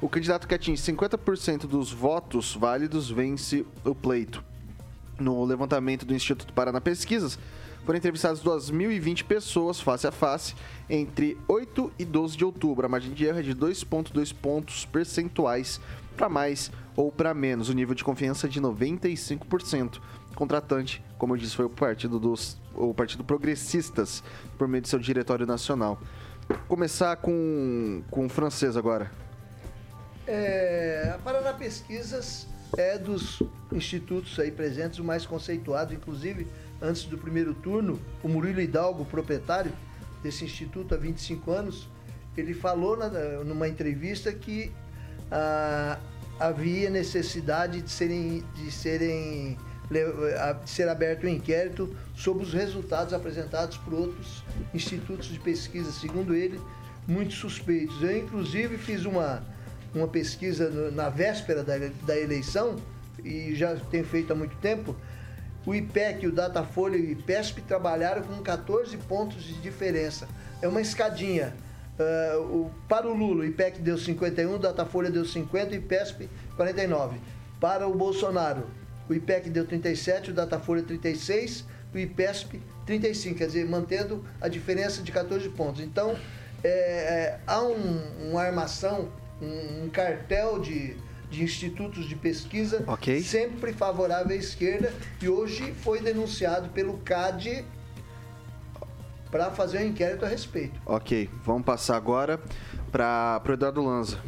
[0.00, 4.44] O candidato que atinge 50% dos votos válidos vence o pleito.
[5.18, 7.38] No levantamento do Instituto Paraná Pesquisas,
[7.84, 10.54] foram entrevistadas 2.020 pessoas face a face
[10.88, 12.86] entre 8 e 12 de outubro.
[12.86, 15.80] A margem de erro é de 2,2 pontos percentuais
[16.16, 17.68] para mais ou para menos.
[17.68, 20.00] O nível de confiança é de 95%.
[20.34, 24.22] Contratante, como eu disse, foi o partido dos o Partido Progressistas,
[24.58, 26.00] por meio de seu diretório nacional.
[26.66, 29.10] Começar com, com o francês agora.
[30.26, 36.46] É, a Paraná Pesquisas é dos institutos aí presentes o mais conceituado, inclusive
[36.80, 39.72] antes do primeiro turno, o Murilo Hidalgo, proprietário
[40.22, 41.88] desse instituto há 25 anos,
[42.36, 43.08] ele falou na,
[43.44, 44.72] numa entrevista que
[45.30, 45.98] ah,
[46.38, 49.56] havia necessidade de serem, de serem
[50.64, 56.34] de ser aberto um inquérito sobre os resultados apresentados por outros institutos de pesquisa, segundo
[56.34, 56.58] ele,
[57.06, 58.02] muito suspeitos.
[58.02, 59.42] Eu, inclusive, fiz uma,
[59.94, 62.76] uma pesquisa na véspera da, da eleição,
[63.22, 64.96] e já tenho feito há muito tempo.
[65.66, 70.28] O IPEC, o Datafolha e o IPESP trabalharam com 14 pontos de diferença.
[70.60, 71.54] É uma escadinha.
[71.98, 75.80] Ah, o- para o Lula, o IPEC deu 51, o Datafolha deu 50 e o
[75.80, 77.18] IPESP 49.
[77.60, 78.66] Para o Bolsonaro,
[79.08, 85.02] o IPEC deu 37, o Datafolha 36, o IPESP 35, quer dizer, mantendo a diferença
[85.02, 85.80] de 14 pontos.
[85.80, 86.14] Então,
[86.62, 89.08] é, é, há um- uma armação,
[89.40, 90.96] um, um cartel de,
[91.34, 93.20] de institutos de pesquisa Ok.
[93.22, 97.64] sempre favorável à esquerda e hoje foi denunciado pelo CAD
[99.30, 100.80] para fazer um inquérito a respeito.
[100.86, 102.40] Ok, vamos passar agora
[102.92, 104.18] para o Eduardo Lanza.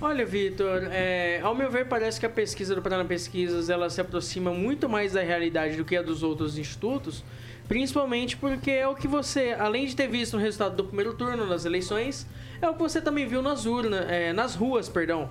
[0.00, 4.00] Olha, Vitor, é, ao meu ver, parece que a pesquisa do Paraná Pesquisas ela se
[4.00, 7.24] aproxima muito mais da realidade do que a dos outros institutos,
[7.66, 11.48] principalmente porque é o que você, além de ter visto o resultado do primeiro turno
[11.48, 12.26] das eleições,
[12.60, 15.30] é o que você também viu nas urnas, é, nas ruas, perdão.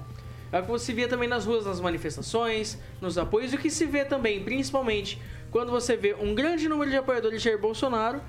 [0.53, 3.71] É o que você via também nas ruas, nas manifestações, nos apoios, e o que
[3.71, 8.21] se vê também, principalmente, quando você vê um grande número de apoiadores de Jair Bolsonaro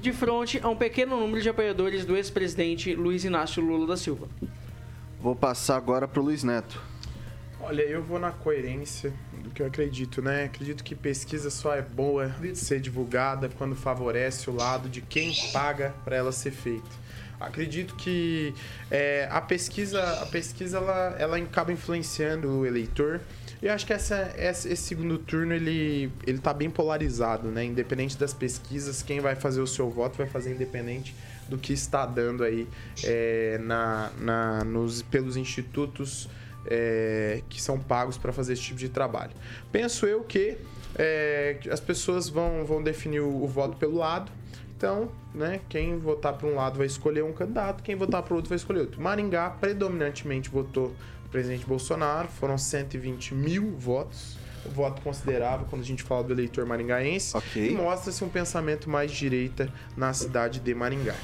[0.00, 4.28] de frente a um pequeno número de apoiadores do ex-presidente Luiz Inácio Lula da Silva.
[5.20, 6.80] Vou passar agora para o Luiz Neto.
[7.60, 10.44] Olha, eu vou na coerência do que eu acredito, né?
[10.44, 15.34] Acredito que pesquisa só é boa de ser divulgada quando favorece o lado de quem
[15.52, 17.07] paga para ela ser feita.
[17.40, 18.52] Acredito que
[18.90, 23.20] é, a pesquisa, a pesquisa ela, ela acaba influenciando o eleitor.
[23.60, 27.64] E eu acho que essa, esse segundo turno ele, ele tá bem polarizado, né?
[27.64, 31.14] Independente das pesquisas, quem vai fazer o seu voto vai fazer independente
[31.48, 32.68] do que está dando aí
[33.04, 36.28] é, na, na, nos, pelos institutos
[36.66, 39.32] é, que são pagos para fazer esse tipo de trabalho.
[39.72, 40.58] Penso eu que
[40.96, 44.30] é, as pessoas vão, vão definir o, o voto pelo lado.
[44.78, 48.36] Então, né, quem votar para um lado vai escolher um candidato, quem votar para o
[48.36, 49.02] outro vai escolher outro.
[49.02, 50.94] Maringá predominantemente votou
[51.26, 54.38] o presidente Bolsonaro, foram 120 mil votos.
[54.64, 57.36] Um voto considerável quando a gente fala do eleitor maringaense.
[57.56, 61.14] E mostra-se um pensamento mais direita na cidade de Maringá.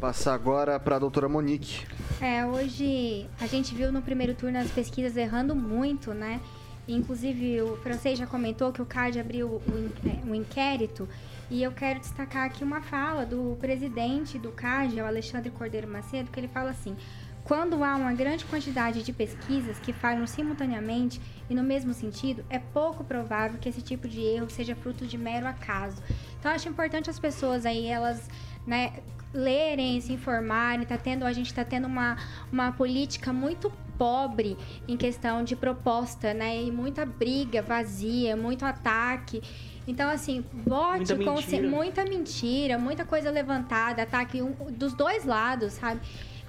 [0.00, 1.86] Passar agora para a doutora Monique.
[2.20, 6.40] É, hoje a gente viu no primeiro turno as pesquisas errando muito, né?
[6.88, 11.08] Inclusive o francês já comentou que o CAD abriu o in- é, um inquérito
[11.52, 16.30] e eu quero destacar aqui uma fala do presidente do CAD, o Alexandre Cordeiro Macedo,
[16.30, 16.96] que ele fala assim:
[17.44, 22.58] quando há uma grande quantidade de pesquisas que falham simultaneamente e no mesmo sentido, é
[22.58, 26.02] pouco provável que esse tipo de erro seja fruto de mero acaso.
[26.40, 28.30] Então, acho importante as pessoas aí, elas,
[28.66, 28.94] né,
[29.34, 30.86] lerem, se informarem.
[30.86, 32.16] Tá tendo, a gente está tendo uma,
[32.50, 34.56] uma política muito pobre
[34.88, 36.62] em questão de proposta, né?
[36.62, 39.42] E muita briga vazia, muito ataque.
[39.86, 41.68] Então, assim, vote Muita com mentira.
[41.68, 46.00] muita mentira, muita coisa levantada, ataque um- dos dois lados, sabe?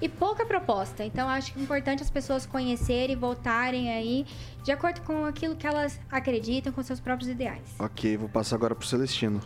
[0.01, 1.05] e pouca proposta.
[1.05, 4.25] Então, acho que é importante as pessoas conhecerem, voltarem aí
[4.61, 7.61] de acordo com aquilo que elas acreditam, com seus próprios ideais.
[7.79, 9.39] Ok, vou passar agora pro Celestino.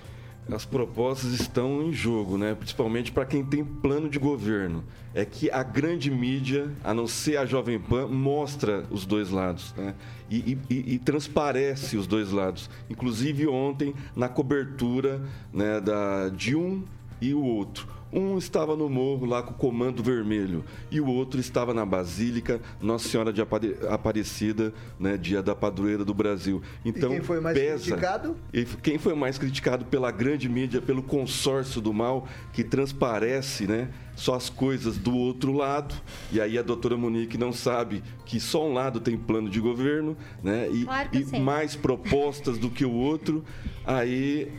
[0.51, 2.55] As propostas estão em jogo, né?
[2.55, 4.83] principalmente para quem tem plano de governo.
[5.13, 9.73] É que a grande mídia, a não ser a Jovem Pan, mostra os dois lados
[9.75, 9.93] né?
[10.29, 12.69] e, e, e transparece os dois lados.
[12.89, 15.21] Inclusive ontem, na cobertura
[15.51, 16.83] né, da, de um
[17.19, 17.96] e o outro.
[18.12, 22.62] Um estava no morro lá com o comando vermelho e o outro estava na Basílica
[22.82, 23.41] Nossa Senhora de
[23.89, 26.62] Aparecida, né, dia da padroeira do Brasil.
[26.86, 28.38] Então, e quem foi mais pesa, criticado?
[28.53, 33.89] E quem foi mais criticado pela grande mídia, pelo consórcio do mal, que transparece, né?
[34.16, 35.93] Só as coisas do outro lado,
[36.32, 40.18] e aí a doutora Monique não sabe que só um lado tem plano de governo,
[40.43, 40.68] né?
[40.72, 43.43] E, Claro e mais propostas do que o outro,
[43.86, 44.51] aí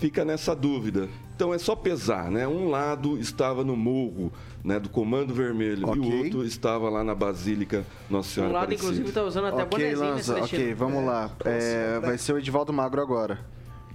[0.00, 1.08] fica nessa dúvida.
[1.36, 2.48] Então é só pesar, né?
[2.48, 4.32] Um lado estava no morro,
[4.64, 8.62] né, do Comando Vermelho, e o outro estava lá na Basílica Nossa Senhora Um lado,
[8.64, 8.90] Aparecida.
[8.90, 10.62] inclusive, tá usando até ok, bonezinho, Lanza, Celestino?
[10.62, 11.30] ok, vamos lá.
[11.44, 13.38] É, vai ser o Edivaldo Magro agora.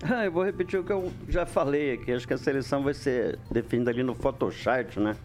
[0.03, 2.11] Ah, eu vou repetir o que eu já falei aqui.
[2.11, 5.15] Acho que a seleção vai ser definida ali no Photoshop, né?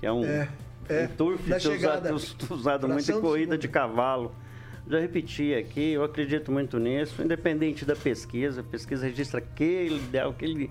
[0.00, 0.48] Que é um, É,
[0.88, 1.04] é.
[1.04, 2.14] um turf é usado,
[2.50, 4.34] usado muito em corrida de cavalo.
[4.86, 8.60] Já repeti aqui, eu acredito muito nisso, independente da pesquisa.
[8.60, 10.70] A pesquisa registra aquele ideal, aquele.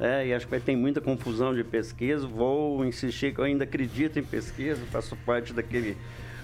[0.00, 2.26] É, e acho que vai ter muita confusão de pesquisa.
[2.26, 5.96] Vou insistir que eu ainda acredito em pesquisa, faço parte daquele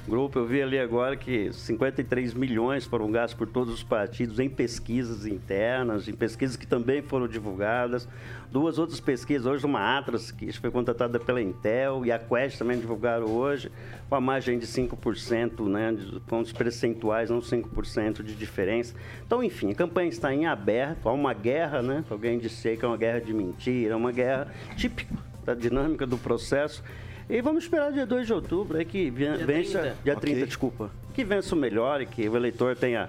[0.09, 0.38] grupo.
[0.38, 5.26] Eu vi ali agora que 53 milhões foram gastos por todos os partidos em pesquisas
[5.26, 8.09] internas, em pesquisas que também foram divulgadas.
[8.50, 12.78] Duas outras pesquisas, hoje uma Atlas, que foi contratada pela Intel, e a Quest também
[12.78, 13.70] divulgaram hoje,
[14.09, 18.94] com a margem de 5%, né, de pontos percentuais, não 5% de diferença.
[19.26, 22.05] Então, enfim, a campanha está em aberto, há uma guerra, né?
[22.09, 26.16] Alguém disse que é uma guerra de mentira, é uma guerra típica da dinâmica do
[26.16, 26.82] processo.
[27.29, 29.81] E vamos esperar dia 2 de outubro, aí que Dia vença.
[29.81, 29.97] 30.
[30.05, 30.33] Dia Ok.
[30.33, 30.91] 30, desculpa.
[31.14, 33.09] Que vença o melhor e que o eleitor tenha.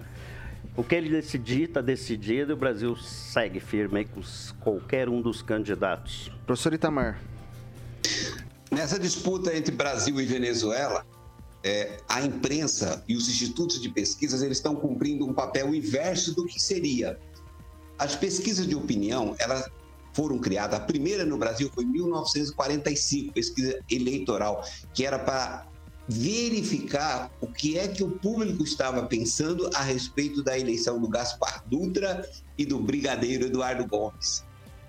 [0.75, 4.21] O que ele decidir, está decidido, e o Brasil segue firme aí com
[4.59, 6.31] qualquer um dos candidatos.
[6.45, 7.21] Professor Itamar.
[8.71, 11.05] Nessa disputa entre Brasil e Venezuela,
[11.63, 16.45] é, a imprensa e os institutos de pesquisas eles estão cumprindo um papel inverso do
[16.45, 17.17] que seria.
[17.97, 19.69] As pesquisas de opinião, elas
[20.15, 20.79] foram criadas.
[20.79, 24.63] A primeira no Brasil foi em 1945, pesquisa eleitoral,
[24.93, 25.67] que era para
[26.07, 31.63] verificar o que é que o público estava pensando a respeito da eleição do Gaspar
[31.67, 34.43] Dutra e do brigadeiro Eduardo Gomes.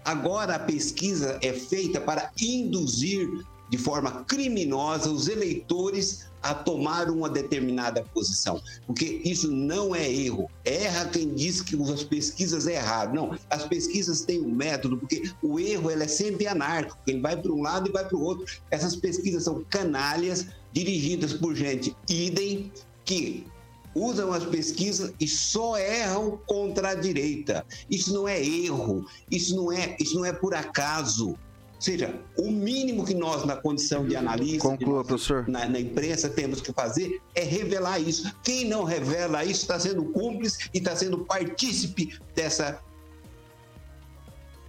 [0.04, 7.28] Agora a pesquisa é feita para induzir de forma criminosa os eleitores a tomar uma
[7.28, 10.48] determinada posição, porque isso não é erro.
[10.64, 13.14] Erra quem diz que as pesquisas é errado.
[13.14, 17.36] Não, as pesquisas têm um método, porque o erro ele é sempre anárquico, ele vai
[17.36, 18.46] para um lado e vai para o outro.
[18.70, 22.70] Essas pesquisas são canalhas dirigidas por gente idem
[23.04, 23.46] que
[23.92, 27.64] usam as pesquisas e só erram contra a direita.
[27.90, 31.36] Isso não é erro, isso não é, isso não é por acaso.
[31.76, 35.46] Ou seja, o mínimo que nós, na condição de analista, Conclua, professor.
[35.46, 38.34] na, na imprensa, temos que fazer é revelar isso.
[38.42, 42.80] Quem não revela isso está sendo cúmplice e está sendo partícipe dessa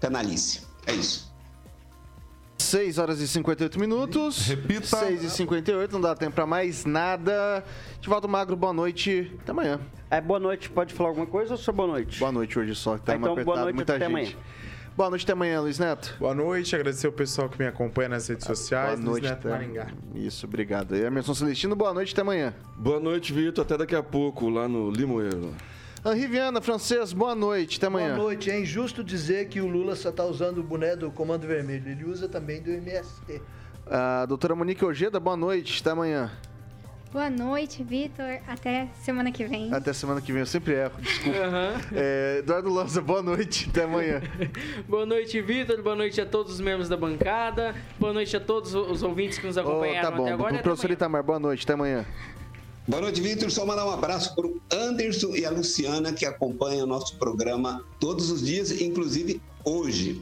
[0.02, 0.62] canalice.
[0.86, 1.28] É isso.
[2.58, 4.46] 6 horas e 58 minutos.
[4.48, 4.86] Repita.
[4.98, 7.64] 6 e 58, não dá tempo pra mais nada.
[8.00, 9.32] Edivaldo Magro, boa noite.
[9.42, 9.80] Até amanhã.
[10.12, 12.20] É, boa noite, pode falar alguma coisa ou só boa noite?
[12.20, 14.14] Boa noite hoje só, que tá Ah, então, apertado, boa noite, muita até gente.
[14.14, 14.36] amanhã.
[14.98, 16.16] Boa noite, até amanhã, Luiz Neto.
[16.20, 19.00] Boa noite, agradecer o pessoal que me acompanha nas redes sociais.
[19.00, 19.88] Boa noite, Luiz Neto Maringá.
[20.16, 20.96] Isso, obrigado.
[20.96, 22.52] E Emerson Celestino, boa noite, até amanhã.
[22.76, 23.64] Boa noite, Vitor.
[23.64, 25.54] Até daqui a pouco, lá no Limoeiro.
[26.04, 28.16] Henri Viana, francês, boa noite, até amanhã.
[28.16, 28.50] Boa noite.
[28.50, 31.92] É injusto dizer que o Lula só está usando o boné do Comando Vermelho.
[31.92, 33.40] Ele usa também do MST.
[33.86, 36.32] A doutora Monique Ojeda, boa noite, até amanhã.
[37.12, 38.40] Boa noite, Vitor.
[38.48, 39.74] Até semana que vem.
[39.74, 41.40] Até semana que vem, eu sempre erro, desculpa.
[41.40, 41.82] Aham.
[41.94, 44.22] É, Eduardo Lanza, boa noite, até amanhã.
[44.88, 45.82] Boa noite, Vitor.
[45.82, 47.74] Boa noite a todos os membros da bancada.
[47.98, 50.54] Boa noite a todos os ouvintes que nos Ô, acompanharam tá bom, até agora.
[50.56, 50.96] até professor amanhã.
[50.96, 52.06] Itamar, boa noite, até amanhã.
[52.88, 53.50] Boa noite, Vitor.
[53.52, 57.84] Só mandar um abraço para o Anderson e a Luciana, que acompanham o nosso programa
[58.00, 60.22] todos os dias, inclusive hoje.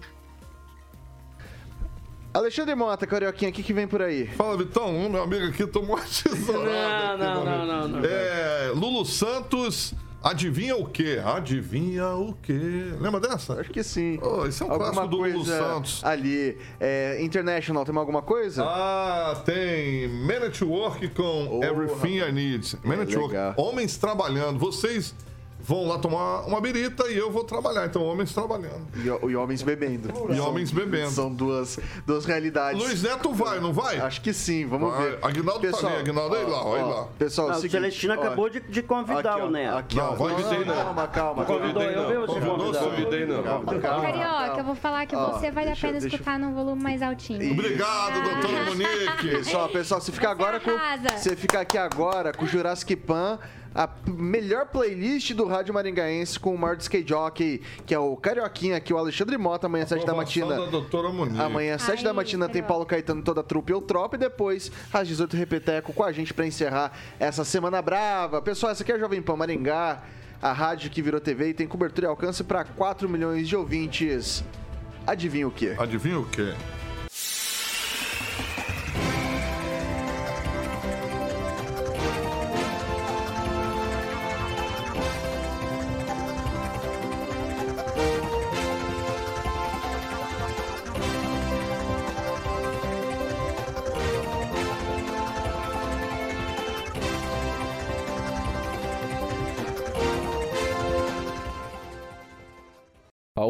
[2.35, 4.27] Alexandre Mota, carioquinha, o que, que vem por aí?
[4.27, 4.91] Fala, Vitão.
[5.09, 7.17] Meu amigo aqui tomou uma tesourada.
[7.17, 8.05] Não, aqui, não, não, não, não.
[8.05, 11.21] É, Lulu Santos, adivinha o quê?
[11.23, 12.59] Adivinha o quê?
[12.99, 13.53] Lembra dessa?
[13.61, 14.19] Acho que sim.
[14.21, 16.03] Oh, isso é um clássico do Lulu Santos.
[16.03, 16.57] ali.
[16.77, 18.65] É, International, tem alguma coisa?
[18.65, 22.77] Ah, tem Man at Work com Oh, Everything I Need.
[22.83, 23.35] Man É, at Work.
[23.55, 24.59] Homens trabalhando.
[24.59, 25.15] Vocês
[25.67, 27.85] vão lá tomar uma birita e eu vou trabalhar.
[27.87, 28.85] Então, homens trabalhando.
[28.95, 30.09] E, e homens bebendo.
[30.29, 31.09] E São- homens bebendo.
[31.09, 32.81] São duas, duas realidades.
[32.81, 33.99] Luiz Neto vai, não vai?
[33.99, 35.09] Acho que sim, vamos Vai.
[35.11, 35.19] ver.
[35.23, 37.07] Aguinaldo tá ali, Aguinaldo, aí lá, aí lá.
[37.17, 39.77] Pessoal, Ah, o seguinte, Celestino ó, acabou de, de convidar aqui, ó, o Neto.
[39.77, 40.15] Aqui, ó.
[40.75, 41.45] Calma, calma.
[41.45, 42.79] Convidou eu, eu vou te convidar.
[42.83, 43.43] Convidei não.
[43.43, 44.01] Calma, calma.
[44.01, 47.51] Carioca, eu vou falar que Ó, você vale a pena escutar num volume mais altinho.
[47.51, 49.29] Obrigado, doutora Monique.
[49.37, 50.71] Pessoal, pessoal, você fica agora com.
[51.17, 53.39] Você fica aqui agora com o Jurassic Pan,
[53.75, 58.77] a melhor playlist do Rádio Maringaense com o maior skate jockey, que é o Carioquinha
[58.77, 60.55] aqui, o Alexandre Mota, amanhã às 7 da matina.
[60.57, 61.41] da doutora Monique.
[61.41, 64.71] Amanhã às 7 da matina tem Paulo Caetano, toda a trupe Eu Tropa e depois
[64.93, 68.41] às 18 Repeteco com a gente pra encerrar essa semana brava.
[68.41, 70.03] Pessoal, essa aqui é a Jovem Pan Maringá,
[70.41, 74.41] a rádio que virou TV e tem cobertura e alcance para 4 milhões de ouvintes.
[75.05, 75.75] Adivinha o quê?
[75.77, 76.53] Adivinha o quê?